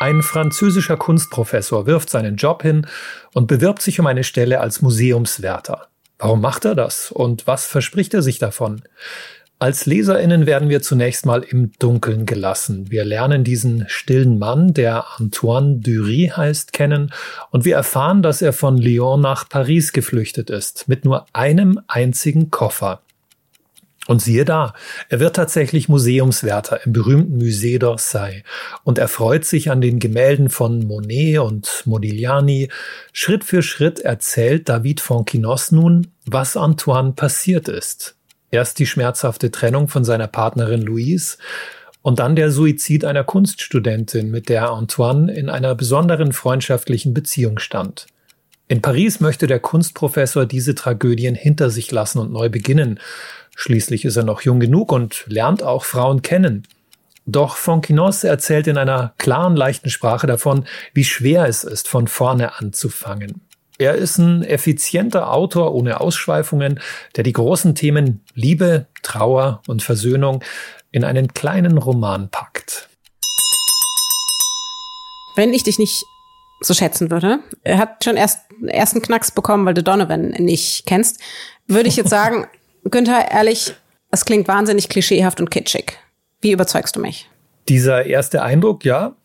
Ein 0.00 0.22
französischer 0.22 0.96
Kunstprofessor 0.96 1.86
wirft 1.86 2.10
seinen 2.10 2.36
Job 2.36 2.62
hin 2.62 2.86
und 3.32 3.46
bewirbt 3.46 3.80
sich 3.80 4.00
um 4.00 4.06
eine 4.06 4.24
Stelle 4.24 4.60
als 4.60 4.82
Museumswärter. 4.82 5.88
Warum 6.18 6.40
macht 6.40 6.64
er 6.64 6.74
das 6.74 7.10
und 7.10 7.46
was 7.46 7.66
verspricht 7.66 8.14
er 8.14 8.22
sich 8.22 8.38
davon? 8.38 8.82
Als 9.60 9.86
Leserinnen 9.86 10.46
werden 10.46 10.68
wir 10.68 10.82
zunächst 10.82 11.26
mal 11.26 11.42
im 11.42 11.72
Dunkeln 11.78 12.26
gelassen. 12.26 12.90
Wir 12.90 13.04
lernen 13.04 13.44
diesen 13.44 13.84
stillen 13.88 14.38
Mann, 14.38 14.74
der 14.74 15.04
Antoine 15.18 15.76
Dury 15.76 16.32
heißt, 16.36 16.72
kennen 16.72 17.12
und 17.50 17.64
wir 17.64 17.76
erfahren, 17.76 18.22
dass 18.22 18.42
er 18.42 18.52
von 18.52 18.76
Lyon 18.76 19.20
nach 19.20 19.48
Paris 19.48 19.92
geflüchtet 19.92 20.50
ist, 20.50 20.88
mit 20.88 21.04
nur 21.04 21.26
einem 21.32 21.80
einzigen 21.86 22.50
Koffer. 22.50 23.00
Und 24.06 24.20
siehe 24.20 24.44
da, 24.44 24.74
er 25.08 25.20
wird 25.20 25.36
tatsächlich 25.36 25.88
Museumswärter 25.88 26.84
im 26.84 26.92
berühmten 26.92 27.38
Musée 27.38 27.78
d'Orsay 27.78 28.42
und 28.82 28.98
erfreut 28.98 29.46
sich 29.46 29.70
an 29.70 29.80
den 29.80 29.98
Gemälden 29.98 30.50
von 30.50 30.80
Monet 30.80 31.38
und 31.38 31.82
Modigliani. 31.86 32.68
Schritt 33.12 33.44
für 33.44 33.62
Schritt 33.62 34.00
erzählt 34.00 34.68
David 34.68 35.00
Fonquinos 35.00 35.72
nun, 35.72 36.08
was 36.26 36.56
Antoine 36.56 37.12
passiert 37.12 37.68
ist. 37.68 38.16
Erst 38.54 38.78
die 38.78 38.86
schmerzhafte 38.86 39.50
Trennung 39.50 39.88
von 39.88 40.04
seiner 40.04 40.28
Partnerin 40.28 40.80
Louise 40.80 41.38
und 42.02 42.20
dann 42.20 42.36
der 42.36 42.52
Suizid 42.52 43.04
einer 43.04 43.24
Kunststudentin, 43.24 44.30
mit 44.30 44.48
der 44.48 44.70
Antoine 44.70 45.34
in 45.34 45.48
einer 45.48 45.74
besonderen 45.74 46.32
freundschaftlichen 46.32 47.14
Beziehung 47.14 47.58
stand. 47.58 48.06
In 48.68 48.80
Paris 48.80 49.18
möchte 49.18 49.48
der 49.48 49.58
Kunstprofessor 49.58 50.46
diese 50.46 50.76
Tragödien 50.76 51.34
hinter 51.34 51.68
sich 51.68 51.90
lassen 51.90 52.20
und 52.20 52.30
neu 52.30 52.48
beginnen. 52.48 53.00
Schließlich 53.56 54.04
ist 54.04 54.14
er 54.14 54.22
noch 54.22 54.42
jung 54.42 54.60
genug 54.60 54.92
und 54.92 55.24
lernt 55.26 55.64
auch 55.64 55.84
Frauen 55.84 56.22
kennen. 56.22 56.62
Doch 57.26 57.56
Fonquinos 57.56 58.22
erzählt 58.22 58.68
in 58.68 58.78
einer 58.78 59.14
klaren, 59.18 59.56
leichten 59.56 59.90
Sprache 59.90 60.28
davon, 60.28 60.64
wie 60.92 61.02
schwer 61.02 61.48
es 61.48 61.64
ist, 61.64 61.88
von 61.88 62.06
vorne 62.06 62.56
anzufangen. 62.60 63.40
Er 63.78 63.96
ist 63.96 64.18
ein 64.18 64.44
effizienter 64.44 65.32
Autor 65.32 65.74
ohne 65.74 66.00
Ausschweifungen, 66.00 66.78
der 67.16 67.24
die 67.24 67.32
großen 67.32 67.74
Themen 67.74 68.24
Liebe, 68.34 68.86
Trauer 69.02 69.62
und 69.66 69.82
Versöhnung 69.82 70.44
in 70.92 71.02
einen 71.02 71.34
kleinen 71.34 71.78
Roman 71.78 72.28
packt. 72.30 72.88
Wenn 75.34 75.52
ich 75.52 75.64
dich 75.64 75.80
nicht 75.80 76.04
so 76.60 76.72
schätzen 76.72 77.10
würde, 77.10 77.40
er 77.64 77.78
hat 77.78 78.04
schon 78.04 78.16
erst 78.16 78.42
ersten 78.64 79.02
Knacks 79.02 79.32
bekommen, 79.32 79.66
weil 79.66 79.74
du 79.74 79.82
Donovan 79.82 80.28
nicht 80.38 80.86
kennst, 80.86 81.20
würde 81.66 81.88
ich 81.88 81.96
jetzt 81.96 82.10
sagen, 82.10 82.46
Günther, 82.84 83.32
ehrlich, 83.32 83.74
Es 84.12 84.24
klingt 84.24 84.46
wahnsinnig 84.46 84.88
klischeehaft 84.88 85.40
und 85.40 85.50
kitschig. 85.50 85.98
Wie 86.40 86.52
überzeugst 86.52 86.94
du 86.94 87.00
mich? 87.00 87.28
Dieser 87.68 88.06
erste 88.06 88.42
Eindruck, 88.42 88.84
ja, 88.84 89.16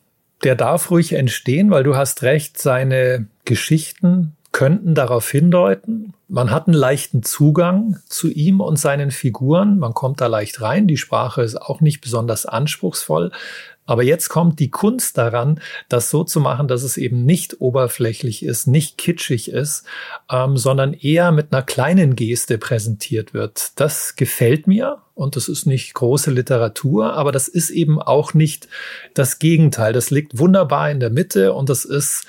der 0.43 0.55
darf 0.55 0.89
ruhig 0.89 1.13
entstehen, 1.13 1.69
weil 1.69 1.83
du 1.83 1.95
hast 1.95 2.23
recht, 2.23 2.59
seine 2.59 3.27
Geschichten 3.45 4.35
könnten 4.51 4.95
darauf 4.95 5.29
hindeuten. 5.29 6.13
Man 6.27 6.51
hat 6.51 6.67
einen 6.67 6.75
leichten 6.75 7.23
Zugang 7.23 7.97
zu 8.07 8.29
ihm 8.29 8.61
und 8.61 8.77
seinen 8.77 9.11
Figuren. 9.11 9.79
Man 9.79 9.93
kommt 9.93 10.21
da 10.21 10.27
leicht 10.27 10.61
rein. 10.61 10.87
Die 10.87 10.97
Sprache 10.97 11.41
ist 11.41 11.61
auch 11.61 11.81
nicht 11.81 12.01
besonders 12.01 12.45
anspruchsvoll. 12.45 13.31
Aber 13.89 14.03
jetzt 14.03 14.29
kommt 14.29 14.59
die 14.59 14.69
Kunst 14.69 15.17
daran, 15.17 15.59
das 15.87 16.11
so 16.11 16.23
zu 16.23 16.39
machen, 16.39 16.67
dass 16.67 16.83
es 16.83 16.95
eben 16.95 17.25
nicht 17.25 17.59
oberflächlich 17.59 18.43
ist, 18.45 18.67
nicht 18.67 18.99
kitschig 18.99 19.49
ist, 19.49 19.83
ähm, 20.31 20.57
sondern 20.57 20.93
eher 20.93 21.31
mit 21.31 21.51
einer 21.51 21.63
kleinen 21.63 22.15
Geste 22.15 22.59
präsentiert 22.59 23.33
wird. 23.33 23.71
Das 23.77 24.15
gefällt 24.15 24.67
mir 24.67 24.99
und 25.15 25.35
das 25.35 25.47
ist 25.47 25.65
nicht 25.65 25.95
große 25.95 26.29
Literatur, 26.29 27.13
aber 27.13 27.31
das 27.31 27.47
ist 27.47 27.71
eben 27.71 27.99
auch 27.99 28.35
nicht 28.35 28.67
das 29.15 29.39
Gegenteil. 29.39 29.91
Das 29.91 30.11
liegt 30.11 30.37
wunderbar 30.37 30.91
in 30.91 30.99
der 30.99 31.09
Mitte 31.09 31.53
und 31.53 31.67
das 31.67 31.83
ist 31.83 32.27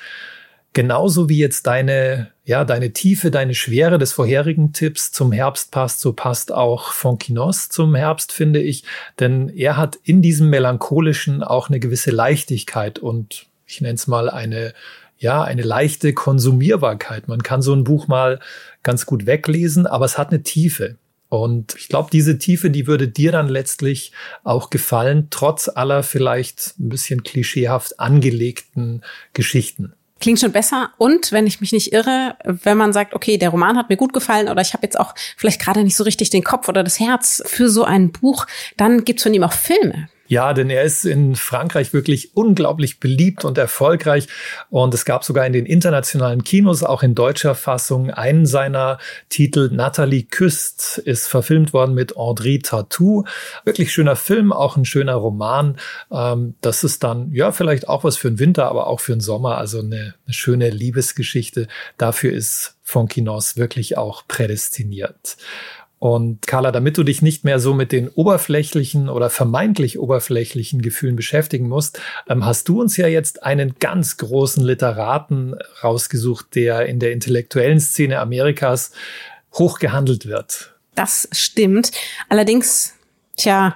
genauso 0.73 1.29
wie 1.29 1.39
jetzt 1.39 1.67
deine, 1.67 2.31
ja, 2.45 2.65
deine 2.65 2.93
Tiefe, 2.93 3.31
deine 3.31 3.55
Schwere 3.55 3.99
des 3.99 4.13
vorherigen 4.13 4.73
Tipps 4.73 5.13
zum 5.13 5.33
Herbst 5.33 5.71
passt, 5.71 6.01
so 6.01 6.13
passt 6.13 6.53
auch 6.53 6.93
Fonkinos 6.93 7.69
zum 7.69 7.95
Herbst, 7.95 8.33
finde 8.33 8.61
ich. 8.61 8.85
Denn 9.19 9.49
er 9.49 9.77
hat 9.77 9.97
in 10.03 10.23
diesem 10.23 10.51
Melancholischen 10.51 11.43
auch 11.43 11.69
eine 11.69 11.81
gewisse 11.81 12.11
Leichtigkeit 12.11 12.99
und 12.99 13.47
ich 13.67 13.81
nenne 13.81 13.95
es 13.95 14.07
mal 14.07 14.31
eine, 14.31 14.75
ja, 15.19 15.43
eine 15.43 15.63
leichte 15.63 16.13
Konsumierbarkeit. 16.13 17.29
Man 17.29 17.43
kann 17.43 17.63
so 17.63 17.75
ein 17.75 17.85
Buch 17.85 18.09
mal 18.09 18.41
ganz 18.83 19.07
gut 19.07 19.27
weglesen, 19.27 19.87
aber 19.87 20.05
es 20.05 20.19
hat 20.19 20.31
eine 20.31 20.43
Tiefe. 20.43 20.97
Und 21.29 21.77
ich 21.77 21.89
glaube, 21.89 22.11
diese 22.13 22.39
Tiefe, 22.39 22.71
die 22.71 22.89
würde 22.89 23.07
dir 23.07 23.31
dann 23.31 23.49
letztlich 23.49 24.11
auch 24.43 24.69
gefallen, 24.69 25.29
trotz 25.31 25.69
aller 25.69 26.03
vielleicht 26.03 26.75
ein 26.81 26.89
bisschen 26.89 27.23
klischeehaft 27.23 28.01
angelegten 28.01 29.03
Geschichten. 29.33 29.95
Klingt 30.21 30.39
schon 30.39 30.53
besser. 30.53 30.91
Und 30.99 31.33
wenn 31.33 31.47
ich 31.47 31.61
mich 31.61 31.73
nicht 31.73 31.93
irre, 31.93 32.37
wenn 32.45 32.77
man 32.77 32.93
sagt, 32.93 33.15
okay, 33.15 33.39
der 33.39 33.49
Roman 33.49 33.77
hat 33.77 33.89
mir 33.89 33.97
gut 33.97 34.13
gefallen 34.13 34.49
oder 34.49 34.61
ich 34.61 34.75
habe 34.75 34.85
jetzt 34.85 35.01
auch 35.01 35.15
vielleicht 35.37 35.61
gerade 35.61 35.83
nicht 35.83 35.97
so 35.97 36.05
richtig 36.05 36.31
den 36.31 36.45
Kopf 36.45 36.69
oder 36.69 36.85
das 36.85 37.01
Herz 37.01 37.43
für 37.47 37.71
so 37.71 37.85
ein 37.85 38.13
Buch, 38.13 38.47
dann 38.77 39.05
gibt's 39.05 39.23
von 39.23 39.33
ihm 39.33 39.43
auch 39.43 39.53
Filme. 39.53 40.09
Ja, 40.31 40.53
denn 40.55 40.71
er 40.71 40.85
ist 40.85 41.05
in 41.05 41.35
Frankreich 41.35 41.93
wirklich 41.93 42.37
unglaublich 42.37 43.01
beliebt 43.01 43.45
und 43.45 43.59
erfolgreich. 43.59 44.29
Und 44.69 44.95
es 44.95 45.05
gab 45.05 45.25
sogar 45.25 45.45
in 45.45 45.53
den 45.53 45.67
internationalen 45.67 46.45
Kinos, 46.45 46.85
auch 46.85 47.03
in 47.03 47.17
deutscher 47.17 47.57
Fassung, 47.57 48.13
einen 48.13 48.47
seiner 48.47 48.99
Titel, 49.29 49.71
Nathalie 49.73 50.23
küsst, 50.23 50.99
ist 50.99 51.27
verfilmt 51.27 51.73
worden 51.73 51.97
mit 51.97 52.15
André 52.15 52.63
Tatou. 52.63 53.25
Wirklich 53.65 53.93
schöner 53.93 54.15
Film, 54.15 54.53
auch 54.53 54.77
ein 54.77 54.85
schöner 54.85 55.17
Roman. 55.17 55.79
Ähm, 56.13 56.55
das 56.61 56.85
ist 56.85 57.03
dann, 57.03 57.33
ja, 57.33 57.51
vielleicht 57.51 57.89
auch 57.89 58.05
was 58.05 58.17
für 58.17 58.31
den 58.31 58.39
Winter, 58.39 58.69
aber 58.69 58.87
auch 58.87 59.01
für 59.01 59.17
den 59.17 59.21
Sommer. 59.21 59.59
Also 59.59 59.81
eine, 59.81 60.15
eine 60.27 60.33
schöne 60.33 60.71
Liebesgeschichte. 60.71 61.67
Dafür 61.99 62.33
ist 62.33 62.77
Fonkinos 62.85 63.57
wirklich 63.57 63.99
auch 63.99 64.23
prädestiniert. 64.29 65.37
Und 66.01 66.47
Carla, 66.47 66.73
damit 66.73 66.97
du 66.97 67.03
dich 67.03 67.21
nicht 67.21 67.45
mehr 67.45 67.61
so 67.61 67.75
mit 67.75 67.93
den 67.93 68.09
oberflächlichen 68.09 69.11
oder 69.11 69.29
vermeintlich 69.29 69.99
oberflächlichen 69.99 70.81
Gefühlen 70.81 71.15
beschäftigen 71.15 71.69
musst, 71.69 72.01
ähm, 72.27 72.47
hast 72.47 72.69
du 72.69 72.81
uns 72.81 72.97
ja 72.97 73.07
jetzt 73.07 73.43
einen 73.43 73.75
ganz 73.79 74.17
großen 74.17 74.65
Literaten 74.65 75.55
rausgesucht, 75.85 76.55
der 76.55 76.87
in 76.87 77.01
der 77.01 77.13
intellektuellen 77.13 77.81
Szene 77.81 78.19
Amerikas 78.19 78.93
hochgehandelt 79.53 80.25
wird. 80.25 80.75
Das 80.95 81.29
stimmt. 81.33 81.93
Allerdings 82.31 82.95
Tja, 83.41 83.75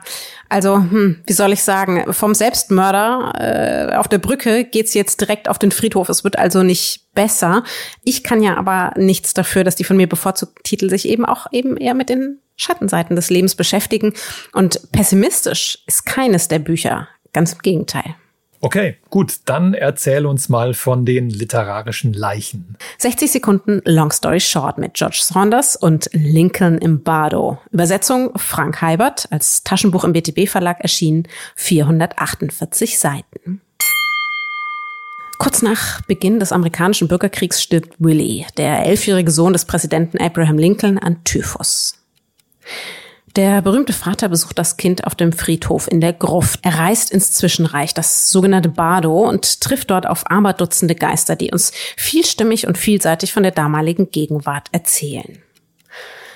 also, 0.54 0.76
hm, 0.76 1.16
wie 1.26 1.32
soll 1.32 1.52
ich 1.52 1.64
sagen, 1.64 2.12
vom 2.12 2.32
Selbstmörder 2.32 3.90
äh, 3.90 3.96
auf 3.96 4.06
der 4.06 4.18
Brücke 4.18 4.62
geht's 4.62 4.94
jetzt 4.94 5.20
direkt 5.20 5.48
auf 5.48 5.58
den 5.58 5.72
Friedhof. 5.72 6.08
Es 6.08 6.22
wird 6.22 6.38
also 6.38 6.62
nicht 6.62 7.12
besser. 7.12 7.64
Ich 8.04 8.22
kann 8.22 8.40
ja 8.40 8.56
aber 8.56 8.92
nichts 8.96 9.34
dafür, 9.34 9.64
dass 9.64 9.74
die 9.74 9.82
von 9.82 9.96
mir 9.96 10.08
bevorzugten 10.08 10.62
Titel 10.62 10.88
sich 10.88 11.08
eben 11.08 11.24
auch 11.24 11.48
eben 11.50 11.76
eher 11.76 11.94
mit 11.94 12.08
den 12.08 12.38
Schattenseiten 12.54 13.16
des 13.16 13.30
Lebens 13.30 13.56
beschäftigen. 13.56 14.12
Und 14.52 14.92
pessimistisch 14.92 15.82
ist 15.88 16.06
keines 16.06 16.46
der 16.46 16.60
Bücher. 16.60 17.08
Ganz 17.32 17.54
im 17.54 17.58
Gegenteil. 17.58 18.14
Okay, 18.64 18.96
gut, 19.10 19.40
dann 19.44 19.74
erzähl 19.74 20.24
uns 20.24 20.48
mal 20.48 20.72
von 20.72 21.04
den 21.04 21.28
literarischen 21.28 22.14
Leichen. 22.14 22.78
60 22.96 23.30
Sekunden 23.30 23.82
Long 23.84 24.10
Story 24.10 24.40
Short 24.40 24.78
mit 24.78 24.94
George 24.94 25.20
Saunders 25.20 25.76
und 25.76 26.08
Lincoln 26.14 26.78
im 26.78 27.02
Bardo. 27.02 27.58
Übersetzung 27.72 28.32
Frank 28.36 28.80
Heibert, 28.80 29.28
als 29.30 29.64
Taschenbuch 29.64 30.04
im 30.04 30.14
BTB 30.14 30.48
Verlag 30.48 30.80
erschienen, 30.80 31.28
448 31.56 32.98
Seiten. 32.98 33.60
Kurz 35.38 35.60
nach 35.60 36.00
Beginn 36.06 36.40
des 36.40 36.50
amerikanischen 36.50 37.06
Bürgerkriegs 37.06 37.62
stirbt 37.62 37.94
Willie, 37.98 38.46
der 38.56 38.86
elfjährige 38.86 39.30
Sohn 39.30 39.52
des 39.52 39.66
Präsidenten 39.66 40.16
Abraham 40.16 40.56
Lincoln, 40.56 40.96
an 40.96 41.22
Typhus. 41.24 41.98
Der 43.36 43.62
berühmte 43.62 43.92
Vater 43.92 44.28
besucht 44.28 44.60
das 44.60 44.76
Kind 44.76 45.08
auf 45.08 45.16
dem 45.16 45.32
Friedhof 45.32 45.90
in 45.90 46.00
der 46.00 46.12
Gruft. 46.12 46.60
Er 46.62 46.78
reist 46.78 47.10
ins 47.10 47.32
Zwischenreich, 47.32 47.92
das 47.92 48.30
sogenannte 48.30 48.68
Bardo, 48.68 49.28
und 49.28 49.60
trifft 49.60 49.90
dort 49.90 50.06
auf 50.06 50.30
aberdutzende 50.30 50.94
Geister, 50.94 51.34
die 51.34 51.50
uns 51.50 51.72
vielstimmig 51.96 52.68
und 52.68 52.78
vielseitig 52.78 53.32
von 53.32 53.42
der 53.42 53.50
damaligen 53.50 54.12
Gegenwart 54.12 54.68
erzählen. 54.70 55.42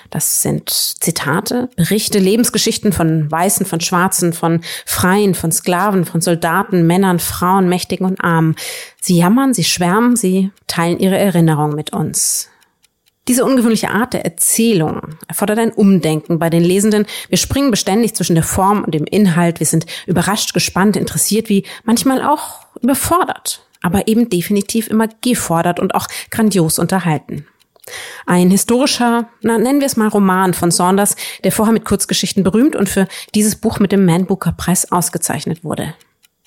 Das 0.09 0.41
sind 0.41 0.69
Zitate, 0.71 1.69
Berichte, 1.77 2.19
Lebensgeschichten 2.19 2.91
von 2.91 3.31
Weißen, 3.31 3.65
von 3.65 3.79
Schwarzen, 3.79 4.33
von 4.33 4.61
Freien, 4.85 5.35
von 5.35 5.53
Sklaven, 5.53 6.03
von 6.03 6.19
Soldaten, 6.19 6.85
Männern, 6.85 7.19
Frauen, 7.19 7.69
Mächtigen 7.69 8.07
und 8.07 8.21
Armen. 8.21 8.55
Sie 8.99 9.17
jammern, 9.17 9.53
sie 9.53 9.63
schwärmen, 9.63 10.17
sie 10.17 10.51
teilen 10.67 10.99
ihre 10.99 11.17
Erinnerung 11.17 11.75
mit 11.75 11.93
uns. 11.93 12.49
Diese 13.29 13.45
ungewöhnliche 13.45 13.91
Art 13.91 14.13
der 14.13 14.25
Erzählung 14.25 15.01
erfordert 15.27 15.59
ein 15.59 15.71
Umdenken 15.71 16.39
bei 16.39 16.49
den 16.49 16.63
Lesenden. 16.63 17.05
Wir 17.29 17.37
springen 17.37 17.69
beständig 17.69 18.15
zwischen 18.15 18.33
der 18.33 18.43
Form 18.43 18.83
und 18.83 18.95
dem 18.95 19.05
Inhalt. 19.05 19.59
Wir 19.59 19.67
sind 19.67 19.85
überrascht, 20.07 20.55
gespannt, 20.55 20.97
interessiert, 20.97 21.47
wie 21.47 21.63
manchmal 21.83 22.23
auch 22.23 22.65
überfordert, 22.81 23.61
aber 23.83 24.07
eben 24.07 24.29
definitiv 24.29 24.87
immer 24.87 25.07
gefordert 25.21 25.79
und 25.79 25.93
auch 25.93 26.07
grandios 26.31 26.79
unterhalten. 26.79 27.45
Ein 28.25 28.49
historischer, 28.49 29.29
na, 29.43 29.59
nennen 29.59 29.79
wir 29.79 29.85
es 29.85 29.95
mal 29.95 30.07
Roman 30.07 30.55
von 30.55 30.71
Saunders, 30.71 31.15
der 31.43 31.51
vorher 31.51 31.73
mit 31.73 31.85
Kurzgeschichten 31.85 32.41
berühmt 32.41 32.75
und 32.75 32.89
für 32.89 33.07
dieses 33.35 33.57
Buch 33.57 33.77
mit 33.77 33.91
dem 33.91 34.05
Man 34.05 34.25
Booker 34.25 34.53
Preis 34.53 34.91
ausgezeichnet 34.91 35.63
wurde 35.63 35.93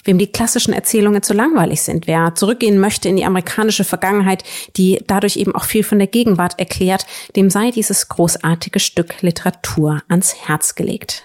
wem 0.05 0.19
die 0.19 0.27
klassischen 0.27 0.73
Erzählungen 0.73 1.23
zu 1.23 1.35
langweilig 1.35 1.83
sind, 1.83 2.07
wer 2.07 2.35
zurückgehen 2.35 2.79
möchte 2.79 3.09
in 3.09 3.17
die 3.17 3.25
amerikanische 3.25 3.85
Vergangenheit, 3.85 4.45
die 4.77 5.03
dadurch 5.07 5.37
eben 5.37 5.55
auch 5.55 5.65
viel 5.65 5.85
von 5.85 5.99
der 5.99 6.09
Gegenwart 6.09 6.59
erklärt, 6.59 7.07
dem 7.37 7.51
sei 7.51 7.71
dieses 7.71 8.09
großartige 8.09 8.81
Stück 8.81 9.23
Literatur 9.23 10.03
ans 10.09 10.35
Herz 10.47 10.75
gelegt. 10.75 11.25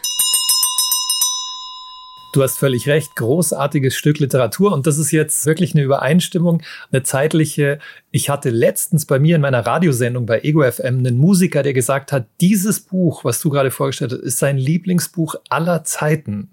Du 2.38 2.44
hast 2.44 2.60
völlig 2.60 2.88
recht, 2.88 3.16
großartiges 3.16 3.96
Stück 3.96 4.20
Literatur 4.20 4.72
und 4.72 4.86
das 4.86 5.00
ist 5.00 5.10
jetzt 5.10 5.48
wirklich 5.48 5.74
eine 5.74 5.82
Übereinstimmung, 5.82 6.62
eine 6.92 7.02
zeitliche. 7.02 7.80
Ich 8.12 8.30
hatte 8.30 8.52
letztens 8.52 9.08
bei 9.08 9.18
mir 9.18 9.38
in 9.38 9.42
meiner 9.42 9.66
Radiosendung 9.66 10.28
bei 10.28 10.42
Ego 10.42 10.62
FM 10.62 11.00
einen 11.00 11.18
Musiker, 11.18 11.64
der 11.64 11.74
gesagt 11.74 12.12
hat, 12.12 12.28
dieses 12.40 12.80
Buch, 12.82 13.24
was 13.24 13.40
du 13.40 13.50
gerade 13.50 13.72
vorgestellt 13.72 14.12
hast, 14.12 14.20
ist 14.20 14.38
sein 14.38 14.60
Lieblingsbuch 14.60 15.34
aller 15.50 15.84
Zeiten. 15.84 16.52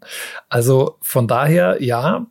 Also 0.49 0.97
von 1.03 1.29
daher, 1.29 1.83
ja. 1.83 2.29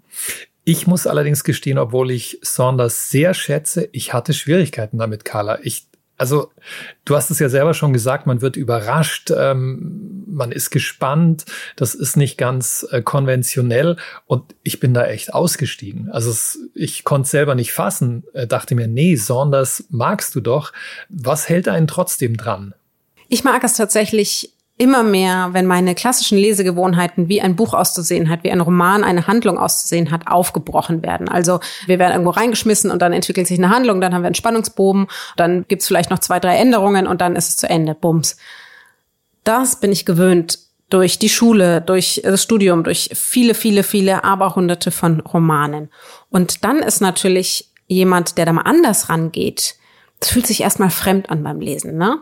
Ich 0.63 0.87
muss 0.87 1.05
allerdings 1.05 1.43
gestehen, 1.43 1.77
obwohl 1.77 2.09
ich 2.09 2.39
Saunders 2.41 3.11
sehr 3.11 3.35
schätze, 3.35 3.87
ich 3.91 4.13
hatte 4.13 4.33
Schwierigkeiten 4.33 4.97
damit, 4.97 5.25
Carla. 5.25 5.59
Ich 5.61 5.85
also 6.17 6.51
du 7.05 7.15
hast 7.15 7.31
es 7.31 7.39
ja 7.39 7.49
selber 7.49 7.73
schon 7.73 7.93
gesagt, 7.93 8.27
man 8.27 8.41
wird 8.41 8.55
überrascht, 8.55 9.31
ähm, 9.35 10.23
man 10.27 10.51
ist 10.51 10.69
gespannt, 10.69 11.45
das 11.75 11.95
ist 11.95 12.17
nicht 12.17 12.37
ganz 12.37 12.87
äh, 12.91 13.01
konventionell 13.01 13.97
und 14.25 14.55
ich 14.63 14.79
bin 14.79 14.93
da 14.93 15.05
echt 15.05 15.33
ausgestiegen. 15.33 16.09
Also 16.11 16.29
es, 16.29 16.59
ich 16.75 17.03
konnte 17.03 17.29
selber 17.29 17.55
nicht 17.55 17.73
fassen, 17.73 18.23
äh, 18.33 18.47
dachte 18.47 18.75
mir, 18.75 18.87
nee, 18.87 19.15
Saunders 19.15 19.85
magst 19.89 20.35
du 20.35 20.41
doch. 20.41 20.71
Was 21.09 21.49
hält 21.49 21.67
einen 21.67 21.87
trotzdem 21.87 22.37
dran? 22.37 22.73
Ich 23.27 23.43
mag 23.43 23.63
es 23.63 23.75
tatsächlich 23.75 24.52
immer 24.77 25.03
mehr, 25.03 25.49
wenn 25.51 25.67
meine 25.67 25.93
klassischen 25.93 26.37
Lesegewohnheiten, 26.37 27.29
wie 27.29 27.41
ein 27.41 27.55
Buch 27.55 27.73
auszusehen 27.73 28.29
hat, 28.29 28.43
wie 28.43 28.51
ein 28.51 28.61
Roman 28.61 29.03
eine 29.03 29.27
Handlung 29.27 29.57
auszusehen 29.57 30.09
hat, 30.09 30.27
aufgebrochen 30.27 31.03
werden. 31.03 31.29
Also 31.29 31.59
wir 31.85 31.99
werden 31.99 32.13
irgendwo 32.13 32.31
reingeschmissen 32.31 32.89
und 32.89 33.01
dann 33.01 33.13
entwickelt 33.13 33.47
sich 33.47 33.59
eine 33.59 33.69
Handlung, 33.69 34.01
dann 34.01 34.13
haben 34.13 34.23
wir 34.23 34.27
einen 34.27 34.35
Spannungsbogen, 34.35 35.07
dann 35.37 35.65
gibt's 35.67 35.87
vielleicht 35.87 36.09
noch 36.09 36.19
zwei, 36.19 36.39
drei 36.39 36.55
Änderungen 36.57 37.05
und 37.05 37.21
dann 37.21 37.35
ist 37.35 37.49
es 37.49 37.57
zu 37.57 37.69
Ende. 37.69 37.93
Bums. 37.93 38.37
Das 39.43 39.79
bin 39.79 39.91
ich 39.91 40.05
gewöhnt 40.05 40.57
durch 40.89 41.19
die 41.19 41.29
Schule, 41.29 41.81
durch 41.81 42.21
das 42.23 42.41
Studium, 42.41 42.83
durch 42.83 43.09
viele, 43.13 43.53
viele, 43.53 43.83
viele 43.83 44.23
Aberhunderte 44.23 44.91
von 44.91 45.19
Romanen. 45.21 45.89
Und 46.29 46.63
dann 46.63 46.79
ist 46.79 47.01
natürlich 47.01 47.69
jemand, 47.87 48.37
der 48.37 48.45
da 48.45 48.53
mal 48.53 48.61
anders 48.61 49.09
rangeht, 49.09 49.75
das 50.19 50.29
fühlt 50.29 50.47
sich 50.47 50.61
erstmal 50.61 50.89
fremd 50.89 51.29
an 51.29 51.43
beim 51.43 51.59
Lesen, 51.59 51.97
ne? 51.97 52.19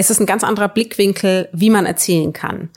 Es 0.00 0.08
ist 0.08 0.18
ein 0.18 0.24
ganz 0.24 0.44
anderer 0.44 0.68
Blickwinkel, 0.68 1.50
wie 1.52 1.68
man 1.68 1.84
erzählen 1.84 2.32
kann. 2.32 2.70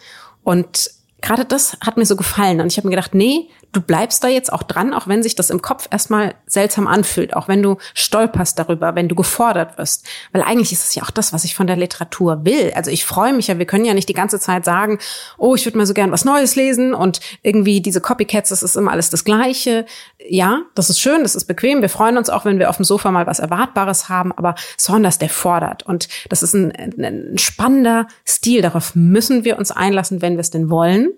Und 0.44 0.92
gerade 1.22 1.46
das 1.46 1.78
hat 1.80 1.96
mir 1.96 2.06
so 2.06 2.18
gefallen. 2.18 2.60
Und 2.60 2.68
ich 2.68 2.76
habe 2.76 2.90
mir 2.90 2.96
gedacht, 2.98 3.16
nee, 3.16 3.48
du 3.74 3.82
bleibst 3.82 4.24
da 4.24 4.28
jetzt 4.28 4.54
auch 4.54 4.64
dran, 4.64 4.94
auch 4.94 5.08
wenn 5.08 5.24
sich 5.24 5.36
das 5.36 5.50
im 5.50 5.62
Kopf 5.62 5.88
erstmal 5.92 6.36
seltsam 6.46 6.88
anfühlt, 6.88 7.36
auch 7.36 7.48
wenn 7.48 7.62
du 7.62 7.78
stolperst 7.96 8.58
darüber, 8.58 8.96
wenn 8.96 9.10
du 9.10 9.16
gefordert 9.16 9.78
wirst. 9.78 10.08
Weil 10.32 10.44
eigentlich 10.44 10.72
ist 10.72 10.86
es 10.86 10.96
ja 10.96 11.04
auch 11.04 11.12
das, 11.12 11.34
was 11.34 11.44
ich 11.44 11.56
von 11.56 11.68
der 11.68 11.76
Literatur 11.76 12.46
will. 12.46 12.72
Also 12.76 12.92
ich 12.92 13.04
freue 13.04 13.34
mich 13.34 13.48
ja, 13.48 13.58
wir 13.58 13.66
können 13.66 13.86
ja 13.86 13.96
nicht 13.96 14.08
die 14.08 14.14
ganze 14.14 14.40
Zeit 14.40 14.64
sagen, 14.64 15.00
oh, 15.38 15.56
ich 15.56 15.66
würde 15.66 15.78
mal 15.78 15.88
so 15.88 15.96
gern 15.96 16.12
was 16.12 16.24
Neues 16.24 16.56
lesen 16.56 16.94
und 16.94 17.20
irgendwie 17.42 17.82
diese 17.82 18.00
Copycats, 18.00 18.50
das 18.50 18.62
ist 18.62 18.76
immer 18.76 18.92
alles 18.92 19.10
das 19.10 19.26
Gleiche. 19.26 19.86
Ja, 20.20 20.62
das 20.76 20.92
ist 20.92 21.02
schön, 21.02 21.24
das 21.24 21.36
ist 21.36 21.46
bequem. 21.46 21.82
Wir 21.82 21.90
freuen 21.90 22.18
uns 22.18 22.30
auch, 22.30 22.46
wenn 22.46 22.60
wir 22.60 22.70
auf 22.70 22.78
dem 22.78 22.86
Sofa 22.86 23.12
mal 23.12 23.26
was 23.26 23.40
Erwartbares 23.40 24.08
haben, 24.08 24.32
aber 24.32 24.54
Saunders, 24.78 25.18
der 25.18 25.30
fordert. 25.30 25.84
Und 25.84 26.08
das 26.30 26.44
ist 26.44 26.54
ein, 26.54 26.72
ein 26.72 27.38
spannender 27.40 28.08
Stil. 28.28 28.62
Darauf 28.62 28.94
müssen 28.94 29.44
wir 29.44 29.58
uns 29.58 29.72
einlassen, 29.72 30.22
wenn 30.22 30.34
wir 30.34 30.42
es 30.42 30.52
denn 30.52 30.70
wollen. 30.70 31.14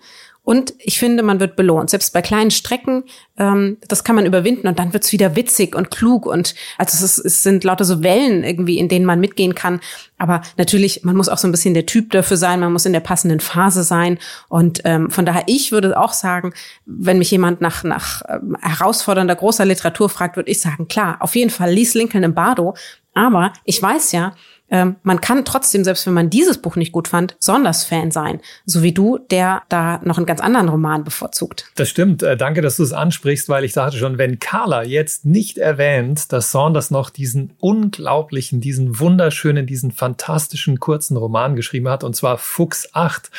Und 0.46 0.76
ich 0.78 1.00
finde, 1.00 1.24
man 1.24 1.40
wird 1.40 1.56
belohnt. 1.56 1.90
Selbst 1.90 2.14
bei 2.14 2.22
kleinen 2.22 2.52
Strecken, 2.52 3.04
ähm, 3.38 3.78
das 3.88 4.04
kann 4.04 4.16
man 4.16 4.28
überwinden 4.28 4.68
und 4.68 4.78
dann 4.78 4.94
wird's 4.94 5.12
wieder 5.12 5.36
witzig 5.36 5.76
und 5.76 5.90
klug. 5.90 6.28
Und 6.28 6.54
also 6.78 7.04
es, 7.04 7.18
ist, 7.18 7.26
es 7.26 7.44
sind 7.44 7.64
lauter 7.64 7.84
so 7.84 8.04
Wellen 8.04 8.44
irgendwie, 8.44 8.78
in 8.78 8.88
denen 8.88 9.06
man 9.06 9.20
mitgehen 9.20 9.56
kann. 9.56 9.82
Aber 10.20 10.42
natürlich, 10.56 11.04
man 11.04 11.18
muss 11.18 11.30
auch 11.30 11.40
so 11.40 11.48
ein 11.48 11.52
bisschen 11.52 11.74
der 11.74 11.88
Typ 11.88 12.12
dafür 12.12 12.38
sein, 12.38 12.60
man 12.60 12.72
muss 12.72 12.86
in 12.86 12.94
der 12.94 13.00
passenden 13.00 13.40
Phase 13.40 13.84
sein. 13.84 14.20
Und 14.48 14.82
ähm, 14.86 15.10
von 15.10 15.26
daher, 15.26 15.44
ich 15.48 15.72
würde 15.72 16.00
auch 16.00 16.14
sagen, 16.14 16.54
wenn 16.86 17.18
mich 17.18 17.32
jemand 17.32 17.60
nach, 17.60 17.84
nach 17.84 18.22
ähm, 18.30 18.56
herausfordernder 18.62 19.36
großer 19.36 19.66
Literatur 19.66 20.10
fragt, 20.10 20.36
würde 20.36 20.52
ich 20.52 20.62
sagen, 20.62 20.88
klar, 20.88 21.18
auf 21.22 21.36
jeden 21.36 21.50
Fall 21.50 21.72
lies 21.72 21.96
Lincoln 21.96 22.24
im 22.24 22.36
Bardo. 22.36 22.76
Aber 23.16 23.52
ich 23.64 23.82
weiß 23.82 24.12
ja, 24.12 24.36
ähm, 24.70 24.96
man 25.04 25.22
kann 25.22 25.46
trotzdem, 25.46 25.84
selbst 25.84 26.08
wenn 26.08 26.14
man 26.14 26.30
dieses 26.30 26.58
Buch 26.58 26.76
nicht 26.76 26.92
gut 26.92 27.08
fand, 27.08 27.36
Sonders-Fan 27.40 28.10
sein. 28.10 28.40
So 28.66 28.82
wie 28.82 28.94
du, 28.94 29.20
der 29.20 29.62
da 29.70 30.02
noch 30.04 30.18
einen 30.18 30.26
ganz 30.26 30.42
anderen 30.42 30.70
Roman 30.70 31.04
bevorzugt. 31.04 31.66
Das 31.76 31.90
stimmt. 31.90 32.24
Äh, 32.24 32.36
danke, 32.36 32.62
dass 32.62 32.78
du 32.78 32.84
es 32.84 32.92
ansprichst, 32.92 33.48
weil 33.48 33.64
ich 33.64 33.74
dachte 33.74 33.98
schon, 33.98 34.18
wenn 34.18 34.40
Carla 34.40 34.84
jetzt 34.84 35.26
nicht 35.26 35.60
erwähnt, 35.60 36.32
dass 36.34 36.52
Saunders 36.52 36.90
noch 36.90 37.12
diesen 37.12 37.54
unglaublichen, 37.60 38.60
diesen 38.60 39.00
wunderschönen, 39.00 39.68
diesen 39.68 39.92
fantastischen 39.92 40.80
kurzen 40.80 41.16
Roman 41.16 41.56
geschrieben 41.56 41.88
hat, 41.88 42.04
und 42.04 42.16
zwar 42.16 42.38
Fuchs 42.40 42.90
8, 42.94 43.30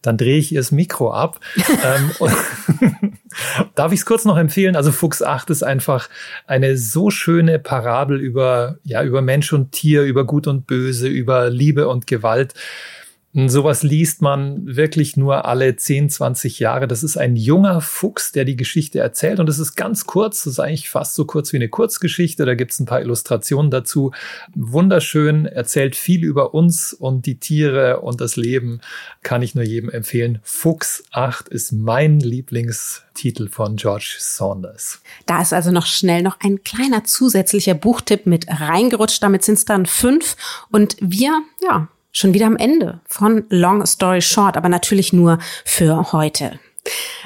dann 0.00 0.16
drehe 0.16 0.38
ich 0.38 0.52
ihr 0.52 0.60
das 0.60 0.72
Mikro 0.72 1.12
ab. 1.12 1.40
ähm, 1.84 2.10
Darf 3.74 3.92
ich 3.92 4.00
es 4.00 4.06
kurz 4.06 4.24
noch 4.24 4.36
empfehlen? 4.36 4.76
Also 4.76 4.92
Fuchs 4.92 5.22
8 5.22 5.50
ist 5.50 5.62
einfach 5.62 6.08
eine 6.46 6.76
so 6.76 7.10
schöne 7.10 7.58
Parabel 7.58 8.18
über, 8.18 8.78
ja, 8.82 9.02
über 9.02 9.22
Mensch 9.22 9.52
und 9.52 9.72
Tier, 9.72 10.02
über 10.02 10.24
Gut 10.24 10.46
und 10.46 10.66
Böse, 10.70 11.08
über 11.08 11.50
Liebe 11.50 11.88
und 11.88 12.06
Gewalt. 12.06 12.54
Sowas 13.32 13.84
liest 13.84 14.22
man 14.22 14.66
wirklich 14.66 15.16
nur 15.16 15.44
alle 15.44 15.76
10, 15.76 16.10
20 16.10 16.58
Jahre. 16.58 16.88
Das 16.88 17.04
ist 17.04 17.16
ein 17.16 17.36
junger 17.36 17.80
Fuchs, 17.80 18.32
der 18.32 18.44
die 18.44 18.56
Geschichte 18.56 18.98
erzählt. 18.98 19.38
Und 19.38 19.48
es 19.48 19.60
ist 19.60 19.76
ganz 19.76 20.04
kurz. 20.04 20.42
Das 20.42 20.54
ist 20.54 20.58
eigentlich 20.58 20.90
fast 20.90 21.14
so 21.14 21.24
kurz 21.24 21.52
wie 21.52 21.58
eine 21.58 21.68
Kurzgeschichte. 21.68 22.44
Da 22.44 22.56
gibt 22.56 22.72
es 22.72 22.80
ein 22.80 22.86
paar 22.86 23.00
Illustrationen 23.00 23.70
dazu. 23.70 24.10
Wunderschön, 24.56 25.46
erzählt 25.46 25.94
viel 25.94 26.24
über 26.24 26.54
uns 26.54 26.92
und 26.92 27.24
die 27.24 27.38
Tiere 27.38 28.00
und 28.00 28.20
das 28.20 28.34
Leben. 28.34 28.80
Kann 29.22 29.42
ich 29.42 29.54
nur 29.54 29.62
jedem 29.62 29.90
empfehlen. 29.90 30.40
Fuchs 30.42 31.04
8 31.12 31.48
ist 31.48 31.70
mein 31.70 32.18
Lieblingstitel 32.18 33.48
von 33.48 33.76
George 33.76 34.16
Saunders. 34.18 35.02
Da 35.26 35.40
ist 35.40 35.52
also 35.52 35.70
noch 35.70 35.86
schnell 35.86 36.22
noch 36.22 36.40
ein 36.40 36.64
kleiner 36.64 37.04
zusätzlicher 37.04 37.74
Buchtipp 37.74 38.26
mit 38.26 38.48
reingerutscht. 38.48 39.22
Damit 39.22 39.44
sind 39.44 39.54
es 39.54 39.64
dann 39.64 39.86
fünf. 39.86 40.36
Und 40.72 40.96
wir, 41.00 41.42
ja, 41.62 41.88
schon 42.12 42.34
wieder 42.34 42.46
am 42.46 42.56
Ende 42.56 43.00
von 43.06 43.44
Long 43.48 43.86
Story 43.86 44.22
Short, 44.22 44.56
aber 44.56 44.68
natürlich 44.68 45.12
nur 45.12 45.38
für 45.64 46.12
heute. 46.12 46.58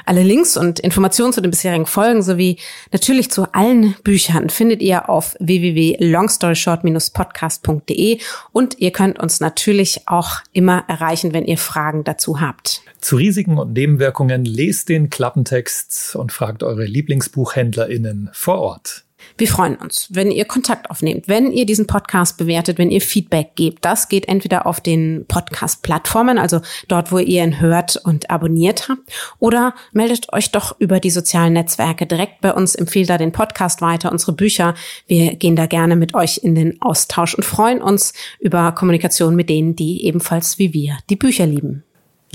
Alle 0.05 0.23
Links 0.23 0.57
und 0.57 0.79
Informationen 0.81 1.33
zu 1.33 1.41
den 1.41 1.51
bisherigen 1.51 1.87
Folgen 1.87 2.23
sowie 2.23 2.59
natürlich 2.93 3.31
zu 3.31 3.55
allen 3.55 3.95
Büchern 4.05 4.51
findet 4.51 4.83
ihr 4.83 5.09
auf 5.09 5.35
www.longstoryshort-podcast.de 5.41 8.19
und 8.53 8.79
ihr 8.81 8.91
könnt 8.91 9.19
uns 9.19 9.41
natürlich 9.41 10.03
auch 10.07 10.41
immer 10.53 10.85
erreichen, 10.89 11.33
wenn 11.33 11.47
ihr 11.47 11.57
Fragen 11.59 12.05
dazu 12.05 12.41
habt. 12.41 12.83
Zu 13.01 13.17
Risiken 13.17 13.59
und 13.59 13.73
Nebenwirkungen 13.73 14.45
lest 14.45 14.91
den 14.91 15.11
Klappentext 15.11 16.15
und 16.17 16.33
fragt 16.33 16.63
eure 16.63 16.85
Lieblingsbuchhändlerinnen 16.85 18.29
vor 18.33 18.59
Ort. 18.59 19.04
Wir 19.37 19.49
freuen 19.49 19.77
uns, 19.77 20.09
wenn 20.11 20.31
ihr 20.31 20.45
Kontakt 20.45 20.91
aufnehmt, 20.91 21.29
wenn 21.29 21.51
ihr 21.53 21.67
diesen 21.67 21.87
Podcast 21.87 22.39
bewertet, 22.39 22.79
wenn 22.79 22.91
ihr 22.91 23.01
Feedback 23.01 23.57
gebt. 23.57 23.85
Das 23.85 24.09
geht 24.09 24.29
entweder 24.29 24.67
auf 24.67 24.81
den 24.81 25.25
Podcast-Plattformen, 25.27 26.39
also 26.39 26.61
dort, 26.89 27.13
wo 27.13 27.19
ihr 27.19 27.45
ihn 27.45 27.61
hört 27.61 27.97
und 27.97 28.31
abonniert 28.31 28.89
habt, 28.89 29.03
oder 29.39 29.75
meldet 29.93 30.33
euch 30.33 30.51
doch 30.51 30.79
über 30.79 31.01
die 31.01 31.11
sozialen 31.11 31.55
Netzwerke 31.55 32.07
direkt 32.07 32.41
bei 32.41 32.53
uns, 32.53 32.75
empfehlt 32.75 33.11
da 33.11 33.19
den 33.19 33.33
Podcast 33.33 33.81
weiter, 33.81 34.13
unsere 34.13 34.33
Bücher. 34.33 34.75
Wir 35.07 35.35
gehen 35.35 35.57
da 35.57 35.67
gerne 35.67 35.97
mit 35.97 36.15
euch 36.15 36.41
in 36.43 36.55
den 36.55 36.81
Austausch 36.81 37.35
und 37.35 37.45
freuen 37.45 37.83
uns 37.83 38.13
über 38.41 38.73
Kommunikation 38.73 39.37
mit 39.37 39.49
denen, 39.49 39.77
die 39.77 40.05
ebenfalls 40.05 40.59
wie 40.59 40.73
wir 40.73 40.99
die 41.11 41.17
Bücher 41.17 41.47
lieben. 41.47 41.85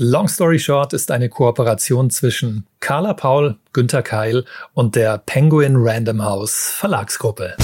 Long 0.00 0.28
Story 0.28 0.58
Short 0.58 0.94
ist 0.94 1.10
eine 1.10 1.28
Kooperation 1.28 2.08
zwischen 2.08 2.66
Carla 2.80 3.12
Paul, 3.12 3.56
Günter 3.74 4.02
Keil 4.02 4.46
und 4.72 4.96
der 4.96 5.18
Penguin 5.18 5.74
Random 5.76 6.24
House 6.24 6.72
Verlagsgruppe. 6.74 7.54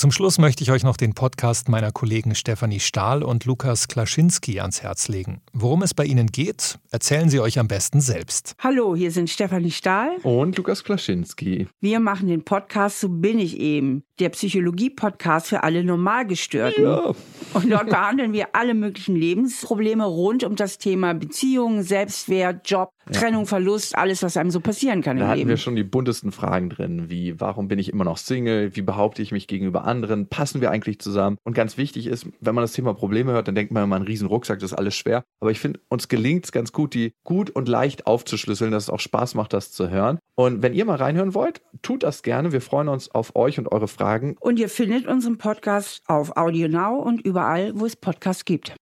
Zum 0.00 0.12
Schluss 0.12 0.38
möchte 0.38 0.62
ich 0.62 0.70
euch 0.70 0.82
noch 0.82 0.96
den 0.96 1.12
Podcast 1.12 1.68
meiner 1.68 1.92
Kollegen 1.92 2.34
Stefanie 2.34 2.80
Stahl 2.80 3.22
und 3.22 3.44
Lukas 3.44 3.86
Klaschinski 3.86 4.58
ans 4.58 4.80
Herz 4.82 5.08
legen. 5.08 5.42
Worum 5.52 5.82
es 5.82 5.92
bei 5.92 6.06
ihnen 6.06 6.28
geht, 6.28 6.78
erzählen 6.90 7.28
sie 7.28 7.38
euch 7.38 7.58
am 7.58 7.68
besten 7.68 8.00
selbst. 8.00 8.54
Hallo, 8.60 8.96
hier 8.96 9.10
sind 9.10 9.28
Stefanie 9.28 9.70
Stahl 9.70 10.16
und 10.22 10.56
Lukas 10.56 10.84
Klaschinski. 10.84 11.68
Wir 11.82 12.00
machen 12.00 12.28
den 12.28 12.46
Podcast 12.46 13.00
So 13.00 13.10
bin 13.10 13.38
ich 13.38 13.58
eben, 13.58 14.02
der 14.20 14.30
Psychologie-Podcast 14.30 15.48
für 15.48 15.64
alle 15.64 15.84
Normalgestörten. 15.84 16.82
Ja. 16.82 17.12
Und 17.52 17.70
dort 17.70 17.90
behandeln 17.90 18.32
wir 18.32 18.54
alle 18.54 18.72
möglichen 18.72 19.16
Lebensprobleme 19.16 20.06
rund 20.06 20.44
um 20.44 20.56
das 20.56 20.78
Thema 20.78 21.12
Beziehungen, 21.12 21.82
Selbstwert, 21.82 22.62
Job, 22.64 22.90
Trennung, 23.12 23.46
Verlust, 23.46 23.96
alles, 23.96 24.22
was 24.22 24.36
einem 24.36 24.50
so 24.50 24.60
passieren 24.60 25.02
kann 25.02 25.18
da 25.18 25.28
hatten 25.28 25.38
Leben. 25.38 25.50
wir 25.50 25.56
schon 25.56 25.76
die 25.76 25.84
buntesten 25.84 26.32
Fragen 26.32 26.70
drin, 26.70 27.10
wie 27.10 27.40
warum 27.40 27.68
bin 27.68 27.78
ich 27.78 27.92
immer 27.92 28.04
noch 28.04 28.16
Single, 28.16 28.74
wie 28.76 28.82
behaupte 28.82 29.22
ich 29.22 29.32
mich 29.32 29.46
gegenüber 29.46 29.84
anderen, 29.84 30.26
passen 30.28 30.60
wir 30.60 30.70
eigentlich 30.70 31.00
zusammen? 31.00 31.36
Und 31.44 31.54
ganz 31.54 31.76
wichtig 31.76 32.06
ist, 32.06 32.26
wenn 32.40 32.54
man 32.54 32.62
das 32.62 32.72
Thema 32.72 32.94
Probleme 32.94 33.32
hört, 33.32 33.48
dann 33.48 33.54
denkt 33.54 33.72
man 33.72 33.84
immer, 33.84 33.96
ein 33.96 34.02
riesen 34.02 34.28
Rucksack, 34.28 34.58
das 34.60 34.72
ist 34.72 34.78
alles 34.78 34.94
schwer. 34.94 35.24
Aber 35.40 35.50
ich 35.50 35.60
finde, 35.60 35.80
uns 35.88 36.08
gelingt 36.08 36.44
es 36.44 36.52
ganz 36.52 36.72
gut, 36.72 36.94
die 36.94 37.12
gut 37.24 37.50
und 37.50 37.68
leicht 37.68 38.06
aufzuschlüsseln, 38.06 38.72
dass 38.72 38.84
es 38.84 38.90
auch 38.90 39.00
Spaß 39.00 39.34
macht, 39.34 39.52
das 39.52 39.72
zu 39.72 39.90
hören. 39.90 40.18
Und 40.34 40.62
wenn 40.62 40.74
ihr 40.74 40.84
mal 40.84 40.96
reinhören 40.96 41.34
wollt, 41.34 41.60
tut 41.82 42.02
das 42.02 42.22
gerne. 42.22 42.52
Wir 42.52 42.60
freuen 42.60 42.88
uns 42.88 43.10
auf 43.10 43.36
euch 43.36 43.58
und 43.58 43.70
eure 43.70 43.88
Fragen. 43.88 44.36
Und 44.40 44.58
ihr 44.58 44.68
findet 44.68 45.06
unseren 45.06 45.38
Podcast 45.38 46.02
auf 46.06 46.36
Audio 46.36 46.68
Now 46.68 46.96
und 46.96 47.20
überall, 47.20 47.72
wo 47.74 47.86
es 47.86 47.96
Podcasts 47.96 48.44
gibt. 48.44 48.74